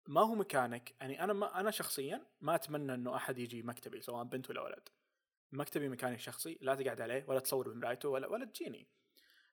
[0.06, 4.24] ما هو مكانك؟ يعني أنا ما أنا شخصيا ما أتمنى إنه أحد يجي مكتبي سواء
[4.24, 4.88] بنت ولا ولد.
[5.52, 8.88] مكتبي مكاني الشخصي لا تقعد عليه ولا تصور بمرايته ولا ولا تجيني.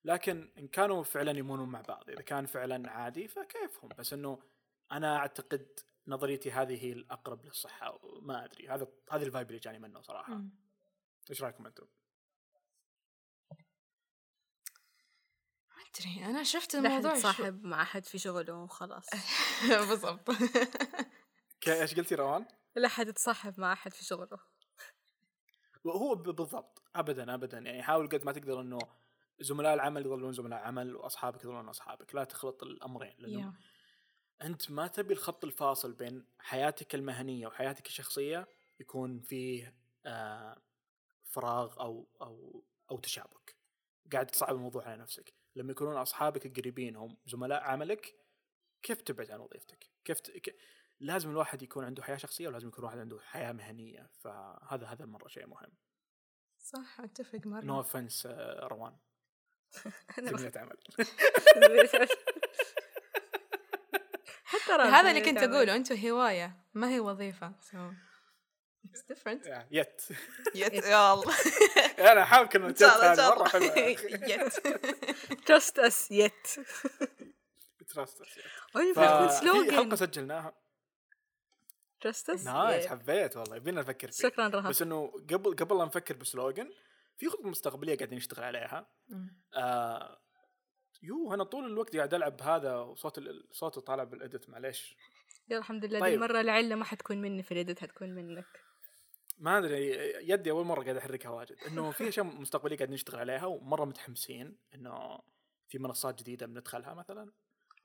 [0.04, 4.40] لكن إن كانوا فعلا يمونون مع بعض إذا كان فعلا عادي فكيفهم؟ بس إنه
[4.92, 8.68] أنا أعتقد نظريتي هذه هي الأقرب للصحة ما أدري.
[8.68, 10.44] هذا هذا الفايب اللي جاني منه صراحة.
[11.30, 11.88] إيش رأيكم أنتم؟
[16.00, 19.06] ما ادري أنا شفت الموضوع شو- يتصاحب مع احد في شغله وخلاص.
[19.90, 20.30] بالضبط.
[21.68, 24.38] إيش قلتي روان؟ لا حد يتصاحب مع احد في شغله.
[25.88, 26.82] هو ب- بالضبط.
[26.96, 27.58] ابدا ابدا.
[27.58, 28.80] يعني حاول قد ما تقدر إنه
[29.40, 32.16] زملاء العمل يظلون زملاء عمل وأصحابك يظلون أصحابك.
[32.16, 33.56] لا تخلط الأمرين لأنه Yeah.
[34.46, 38.48] أنت ما تبي الخط الفاصل بين حياتك المهنية وحياتك الشخصية
[38.80, 39.76] يكون فيه
[40.06, 40.62] آه
[41.24, 43.56] فراغ أو أو أو تشابك.
[44.14, 45.34] قاعد تصعب الموضوع على نفسك.
[45.56, 48.16] لما يكونون أصحابك القريبين هم زملاء عملك
[48.84, 50.32] كيف تبعد عن وظيفتك؟ كيف ت...
[50.32, 50.56] ك...
[51.00, 55.28] لازم الواحد يكون عنده حياة شخصية ولازم يكون الواحد عنده حياة مهنية فهذا هذا مرة
[55.28, 55.74] شيء مهم.
[56.58, 57.62] صح أتفق مرة.
[57.66, 58.26] نو اوفنس
[58.60, 58.98] روان.
[60.18, 60.78] أنا زميلة عمل
[64.46, 65.38] حتى هذا اللي كنت.
[65.38, 67.54] أقوله أنتم هواية ما هي وظيفة.
[67.72, 67.78] so
[68.94, 69.48] it's different.
[69.72, 70.02] يت
[70.56, 71.34] يت يا الله
[72.00, 74.08] أنا أحاول كلمة إن يت هذه يا أخي.
[74.34, 74.54] يت
[75.48, 76.60] Trust us yet.
[77.94, 78.40] Trust us.
[78.74, 80.54] في حلقة سلوجن سجلناها
[82.08, 82.88] Trust us نايس.
[82.88, 83.56] حبيت والله.
[83.56, 84.24] يبينا نفكر فيه.
[84.30, 86.70] شكرا رهف بس إنه قبل قبل لا نفكر بسلوجن
[87.18, 88.88] في خطوه مستقبلية قاعدين نشتغل عليها.
[89.56, 90.22] آه
[91.04, 94.98] يو أنا طول الوقت قاعد ألعب هذا وصوت ال- صوته طالع بالإديت معليش.
[95.50, 96.00] يلا الحمد لله.
[96.00, 96.10] طيب.
[96.10, 98.46] دي المرة العلة ما حتكون مني في الإيديت حتكون منك.
[99.38, 99.90] ما أدري
[100.30, 101.58] يدي أول مرة قاعد أحركها واجد.
[101.68, 105.20] إنه في أشياء مستقبلية قاعد نشتغل عليها ومرة متحمسين إنه
[105.68, 107.32] في منصات جديدة بندخلها مثلا.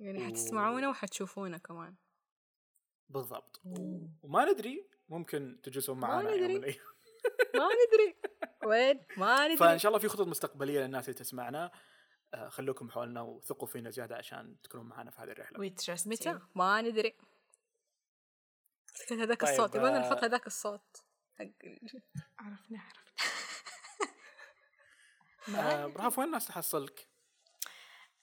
[0.00, 0.28] يعني أوه.
[0.28, 1.94] حتسمعونا وحتشوفونا كمان.
[3.08, 3.60] بالضبط.
[4.22, 6.58] وما ندري ممكن تجلسون معنا يوم ندري.
[6.58, 6.74] من.
[7.60, 8.16] ما ندري.
[8.64, 11.70] وين؟ ما فإن ندري شاء الله في خطط مستقبلية للناس اللي تسمعنا.
[12.34, 15.58] آه، خلوكم حولنا وثقوا فينا زيادة عشان تكونون معنا في هذه الرحلة.
[16.06, 17.16] متى؟ ما ندري.
[19.10, 19.98] هذاك طيب، الصوت يبغى آه.
[19.98, 21.09] نحط هذاك الصوت.
[21.40, 21.46] حق
[22.38, 22.80] عرفنا
[25.48, 27.06] عرفنا برهف وين الناس تحصلك؟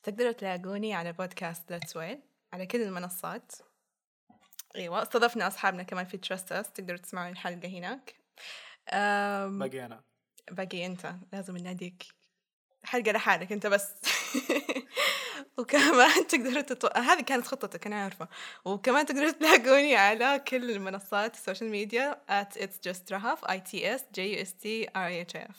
[0.04, 2.22] تقدروا تلاقوني على بودكاست ليتس ويل
[2.54, 3.52] على كل المنصات.
[4.76, 8.16] إيوه استضفنا أصحابنا كمان في Trust Us تقدروا تسمعون الحلقة هناك.
[9.60, 10.04] باقي أنا
[10.52, 12.08] باقي أنت لازم نناديك.
[12.84, 13.94] حلقة لحالك أنت بس.
[15.58, 16.88] وكمان تقدروا تتو...
[16.96, 18.28] هذه كانت خطتك أنا عارفه
[18.66, 23.84] وكمان تقدروا تلاقوني على كل المنصات ال social media at it's just rahaf i t
[23.84, 25.58] s j u s t r h f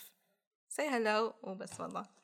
[0.77, 2.19] say hello وبس والله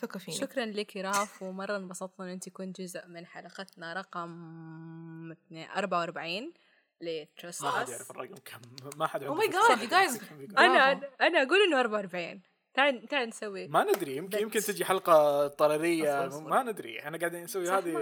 [0.00, 5.34] ثقوا فيني شكرا لك رهف ومرة انبسطنا إن أنت كنت جزء من حلقتنا رقم
[5.76, 6.52] 44
[7.00, 8.60] لترست ما حد يعرف الرقم كم
[8.96, 9.76] ما حد Oh عنده my فكرة.
[9.76, 10.22] God, you guys.
[10.58, 10.92] أنا.
[11.20, 12.42] أنا أقول إنه 44
[12.74, 14.38] تعال تعال نسوي ما ندري يمكن.
[14.38, 16.28] يمكن تجي حلقة طرريه.
[16.28, 17.98] ما ندري إحنا قاعدين نسوي هذه.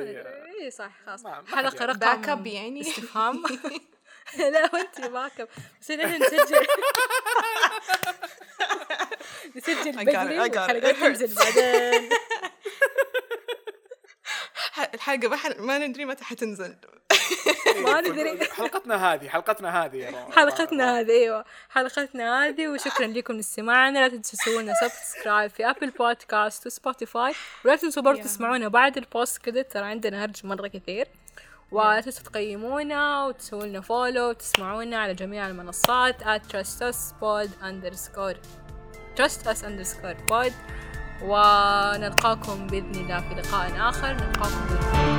[0.60, 1.54] اي صح خلاص يعرف.
[1.54, 3.42] رقم باك اب يعني استفهام
[4.38, 5.48] لا وانت باك اب
[5.80, 6.66] بس إحنا نسجل
[9.56, 11.18] نسجل بدري hurts.
[11.18, 12.10] تنزل بعدين
[14.94, 15.60] الحلقة ما, حل...
[15.62, 16.76] ما ندري متى حتنزل
[17.84, 18.44] ما ندري.
[18.44, 20.30] حلقتنا هذه حلقتنا هذه.
[20.32, 21.44] حلقتنا هذه أيوه.
[21.70, 27.34] حلقتنا هذه وشكرا لكم لاستماعنا لا تنسوا تسووا لنا subscribe في Apple Podcast و Spotify
[27.64, 28.22] ولا تنسوا برضه.
[28.22, 31.08] تسمعونا بعد ال post كده ترى عندنا هرج مرة كثير.
[31.72, 38.36] ولا تنسوا تقيمونا وتسووا لنا follow وتسمعونا على جميع المنصات at trustusPod underscore.
[39.20, 40.52] trustus underscore pod.
[41.22, 44.12] ونلقاكم بإذن الله في لقاء آخر.
[44.12, 45.09] نلقاكم بإذن اهلين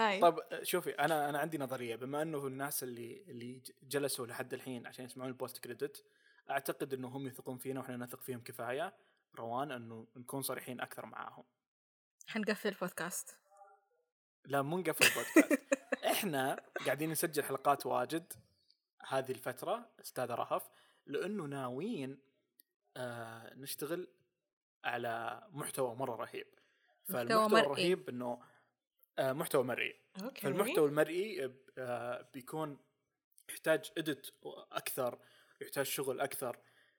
[0.00, 0.20] هاي.
[0.20, 1.96] طيب شوفي أنا أنا عندي نظرية.
[1.96, 6.04] بما أنه الناس اللي اللي جلسوا لحد الحين عشان يسمعون البوست كريدت
[6.50, 8.94] أعتقد إنه هم يثقون فينا وإحنا نثق فيهم كفاية.
[9.36, 11.44] روان إنه نكون صريحين أكثر معاهم.
[12.30, 13.38] حنقفل البودكاست.
[14.44, 15.60] لا مو نقفل البودكاست.
[16.12, 18.32] إحنا قاعدين نسجل حلقات واجد
[19.08, 20.70] هذه الفترة أستاذ رهف
[21.06, 22.18] لأنه ناويين
[22.96, 24.08] آه نشتغل
[24.84, 26.46] على محتوى مرة رهيب.
[27.04, 27.66] فالمحتوى مرئي.
[27.66, 28.42] الرهيب إنه
[29.18, 29.94] آه محتوى مرئي.
[30.22, 30.40] أوكي.
[30.40, 32.78] فالمحتوى المرئي آه، بيكون
[33.48, 34.34] يحتاج edit
[34.72, 35.18] أكثر
[35.60, 36.58] يحتاج شغل أكثر.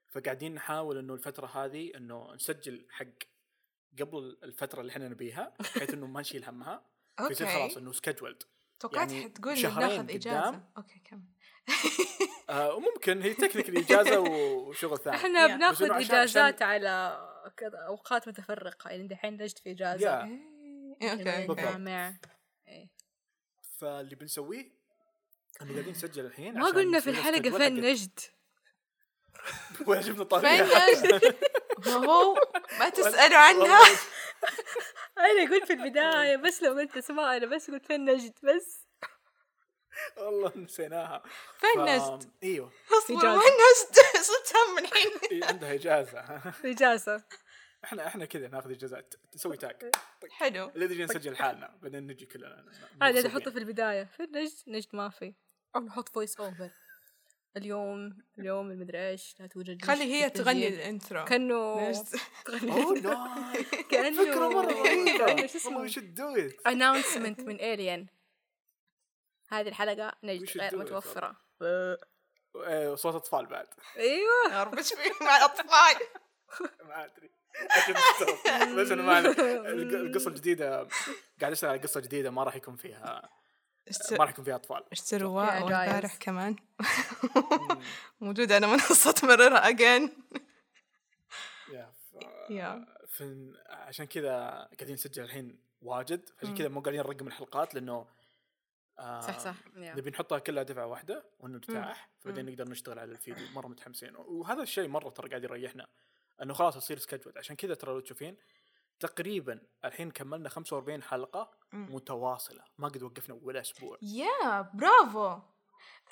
[0.10, 3.32] فقاعدين نحاول إنه الفترة هذه إنه نسجل حق
[4.00, 6.84] قبل الفترة اللي إحنا نبيها بحيث إنه ما نشيل همها
[7.28, 7.60] فيصير okay.
[7.60, 8.44] خلاص إنه scheduled
[8.80, 10.64] توقعت يعني حتقول بناخذ إجازة.
[10.78, 11.22] okay كمل.
[12.50, 15.18] آه وممكن هي technically إجازة وشغل ثاني.
[15.18, 15.52] إحنا Yeah.
[15.52, 17.28] بناخذ إجازات على
[17.58, 18.90] كذا أوقات متفرقة.
[18.90, 20.22] يعني دحين لجت في إجازة.
[20.22, 20.26] Yeah.
[21.02, 21.62] إيه، أوكي.
[21.62, 22.14] جامع
[22.68, 22.90] إيه.
[23.78, 24.72] فاللي بنسويه
[25.62, 28.20] انه قاعدين نسجل الحين ما قلنا في الحلقة فين نجد.
[29.88, 31.36] ولا جبنا فين طريقه نجد؟
[31.86, 32.36] ما هو
[32.80, 33.80] ما تسألوا عنها.
[35.18, 38.88] أنا قلت في البداية بس لو قلت اسماء أنا بس قلت فين نجد بس.
[40.18, 41.24] والله نسيناها.
[41.60, 42.72] فين ف- نجد؟ إيوه.
[42.98, 43.28] اصبر.
[43.28, 46.42] وين نجد؟ صرت هم الحين إيه، عندها إجازة.
[46.72, 47.24] إجازة.
[47.84, 49.92] إحنا إحنا كذا ناخذ اجازات نسوي تاج
[50.32, 50.70] حلو.
[50.76, 52.66] اللي نجي نسجل حالنا بعدين نجي كلنا.
[53.02, 53.32] هذا مبسوطين.
[53.32, 54.04] نحطه في البداية.
[54.04, 55.34] فين نجد؟ نجد ما في.
[55.76, 56.70] أو نحط فويس اوفر
[57.58, 60.68] اليوم اليوم المدري إيش لا توجد خلي هي تغني.
[60.68, 61.26] الإنترو.
[61.26, 61.92] كأنه.
[62.46, 63.02] تغني.
[63.92, 65.48] كأنه فكرة مرة كأنه رهيبة.
[65.48, 68.08] شو اسمه وش دو ات announcement من الين
[69.50, 70.76] هذه الحلقة نجد غير do it.
[70.76, 71.36] متوفرة.
[72.96, 73.68] صوت أطفال بعد.
[73.98, 74.54] أيوه.
[74.54, 76.08] يا رب إيش مع الأطفال.
[76.88, 77.32] ما أدري.
[78.76, 79.20] بس أنا ما
[80.06, 80.88] القصة الجديدة
[81.42, 83.30] قاعد اشتغل على قصة جديدة ما راح يكون فيها
[84.12, 84.84] ما راح يكون فيها أطفال.
[85.60, 85.90] جايز.
[85.90, 86.56] والبارح كمان.
[88.22, 90.12] موجودة أنا منصة مررها أجين
[92.50, 92.86] يا
[93.70, 98.08] عشان كذا قاعدين نسجل الحين واجد عشان كذا مو قاعدين نرقم الحلقات لأنه
[99.00, 99.56] آه صح صح.
[99.76, 103.48] نبي نحطها كلها دفعة واحدة ونرتاح فبعدين نقدر نشتغل على الفيديو.
[103.54, 104.16] مرة متحمسين.
[104.16, 105.88] وهذا الشيء مرة ترى قاعد يريحنا
[106.42, 108.38] إنه خلاص يصير سكجول عشان كذا ترى لو تشوفين
[109.02, 112.64] تقريبا الحين كملنا 45 حلقة متواصلة.
[112.78, 113.98] ما قد وقفنا ولا أسبوع.
[114.02, 115.40] يا برافو.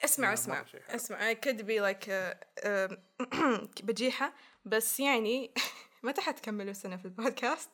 [0.03, 0.65] اسمع اسمع.
[0.89, 1.33] اسمع.
[1.33, 2.35] I could be like uh,
[2.65, 4.33] um, بجيحة
[4.65, 5.53] بس يعني
[6.03, 7.69] متى حتكملوا سنة في البودكاست؟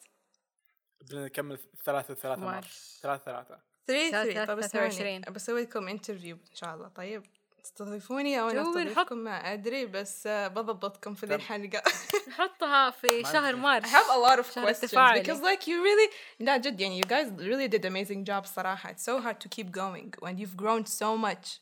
[1.02, 2.54] بدنا نكمل ثلاثة ثلاثة March.
[2.56, 3.60] March ثلاثة ثلاثة.
[3.88, 5.34] 3 ثلاثة- 3 طب.
[5.34, 6.88] بسوي لكم interview إن شاء الله.
[6.88, 7.24] طيب.
[7.72, 11.24] تستضيفوني أو أنا أستضيفكم؟ ما أدري بس بضبطكم في.
[11.36, 11.84] الحلقة
[12.30, 13.56] نحطها في شهر.
[13.56, 13.86] مارس.
[13.86, 15.24] I have a lot of شهر questions التفاعلي.
[15.24, 18.94] because like you really لا جد يعني you guys really did amazing job صراحة.
[18.94, 21.60] It's so hard to keep going when you've grown so much.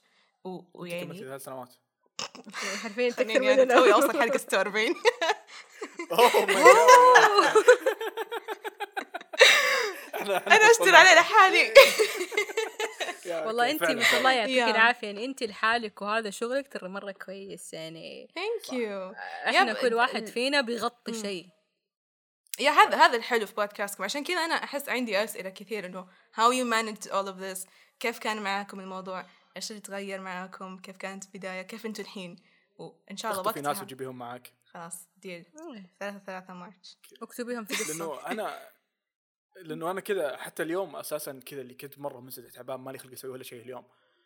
[0.74, 1.70] ويعني ثلاث سنوات.
[2.84, 3.76] حرفيا تكتب خليني أنا.
[3.76, 4.96] توي اوصل حلقة 46
[6.12, 6.64] اوه ماي
[10.48, 11.74] أنا اشتري عليه لحالي.
[13.48, 14.76] والله انت ما شاء الله يعطيك.
[14.76, 19.18] العافية يعني انت لحالك وهذا شغلك ترى مرة كويس يعني thank you.
[19.48, 21.48] إحنا كل واحد فينا بيغطي شيء.
[22.60, 24.04] يا هذا هذا الحلو في بودكاستكم.
[24.04, 27.68] عشان كذا أنا أحس عندي أسئلة كثير إنه how you managed all of this
[28.00, 32.36] كيف كان معاكم الموضوع؟ إيش اللي تغير معاكم؟ كيف كانت البداية؟ كيف أنتم الحين؟
[32.76, 35.46] وإن شاء الله تخطفي ناس وقتها وتجيبيهم معك خلاص deal.
[36.00, 36.98] ثلاثة ثلاثة March.
[37.22, 38.60] اكتبيهم في لأنه أنا
[39.62, 43.32] لأنه أنا كذا حتى اليوم أساسا كذا اللي كنت مرة منسدح تعبان مالي خلق أسوي
[43.32, 43.84] ولا شيء اليوم.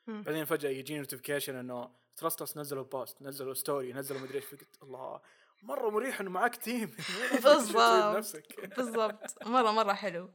[0.07, 4.45] بعدين فجأة يجيني notification إنه ترستس نزلوا post نزلوا story نزلوا مدري إيش.
[4.45, 5.21] فقلت الله
[5.63, 6.95] مرة مريح إنه معك team
[7.43, 8.43] بالضبط.
[8.77, 9.47] بالضبط.
[9.47, 10.29] مرة مرة حلو.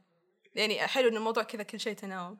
[0.55, 2.37] يعني حلو إن الموضوع كذا كل شيء تناوب.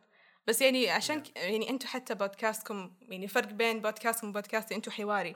[0.48, 1.38] بس يعني عشان ك...
[1.38, 5.36] يعني أنتم حتى بودكاستكم يعني فرق بين بودكاستكم وبودكاستي أنتم حواري.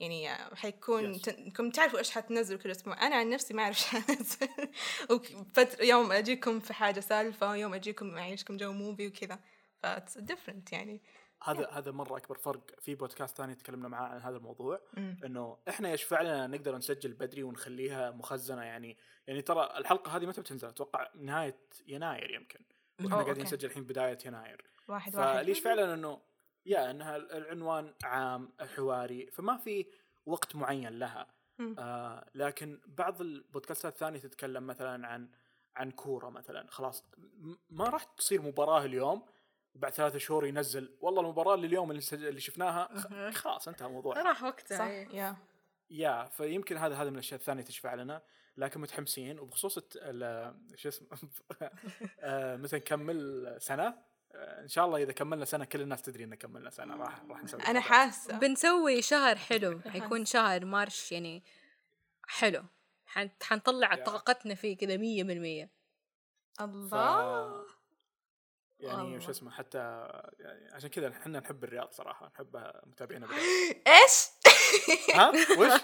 [0.00, 1.72] يعني حيكون Yes.
[1.74, 3.06] تعرفوا إيش حتنزلوا كل أسبوع.
[3.06, 4.48] أنا عن نفسي ما أعرف إيش حنزل
[5.10, 9.38] وفترة يوم أجيكم في حاجة سالفة يوم أجيكم اعيشكم جو movie وكذا.
[9.82, 9.86] ف
[10.18, 11.02] different يعني.
[11.42, 15.20] هذا هذا مرة أكبر فرق في بودكاست ثاني تكلمنا معاه عن هذا الموضوع مم.
[15.24, 18.96] إنه إحنا يشفع لنا نقدر نسجل بدري ونخليها مخزنة يعني.
[19.26, 22.60] يعني ترى الحلقة هذه متى بتنزل؟ أتوقع نهاية يناير يمكن.
[23.00, 23.54] وإحنا أوه، قاعدين okay.
[23.54, 24.64] نسجل الحين بداية يناير.
[24.88, 25.44] واحد واحد.
[25.44, 26.20] فليش فعلا إنه
[26.66, 29.86] يا إنها العنوان عام حواري فما في
[30.26, 31.26] وقت معين لها.
[31.78, 35.28] آه لكن بعض البودكاستات الثانية تتكلم مثلا عن
[35.76, 36.66] عن كورة مثلا.
[36.70, 37.04] خلاص
[37.70, 39.22] ما راح تصير مباراة اليوم
[39.74, 42.88] بعد ثلاثة شهور ينزل والله المباراة اللي اليوم اللي, شفناها
[43.30, 44.22] خلاص انتهى الموضوع.
[44.22, 45.08] راح وقتها صح إيه.
[45.08, 45.36] يا.
[45.90, 48.22] يا فيمكن هذا هذا من الأشياء الثانية تشفع لنا.
[48.56, 49.78] لكن متحمسين وبخصوص
[50.74, 51.08] شو اسمه
[52.20, 53.98] آه، مثلا نكمل سنه
[54.36, 57.60] إن شاء الله إذا كملنا سنة كل الناس تدري ان كملنا سنة راح راح نسوي
[57.62, 57.80] أنا.
[57.80, 61.44] حاسه بنسوي شهر حلو حيكون شهر مارش يعني
[62.28, 62.64] حلو
[63.06, 63.94] حن- حنطلع.
[63.94, 65.70] طاقتنا فيه كذا مية بالمية
[66.58, 66.62] ف...
[66.64, 67.66] الله
[68.80, 69.16] يعني الله.
[69.16, 69.78] وش اسمه حتى
[70.38, 73.28] يعني عشان كذا إحنا نحب الرياض صراحة نحب متابعينا
[73.86, 74.26] إيش؟
[75.14, 75.80] ها وش؟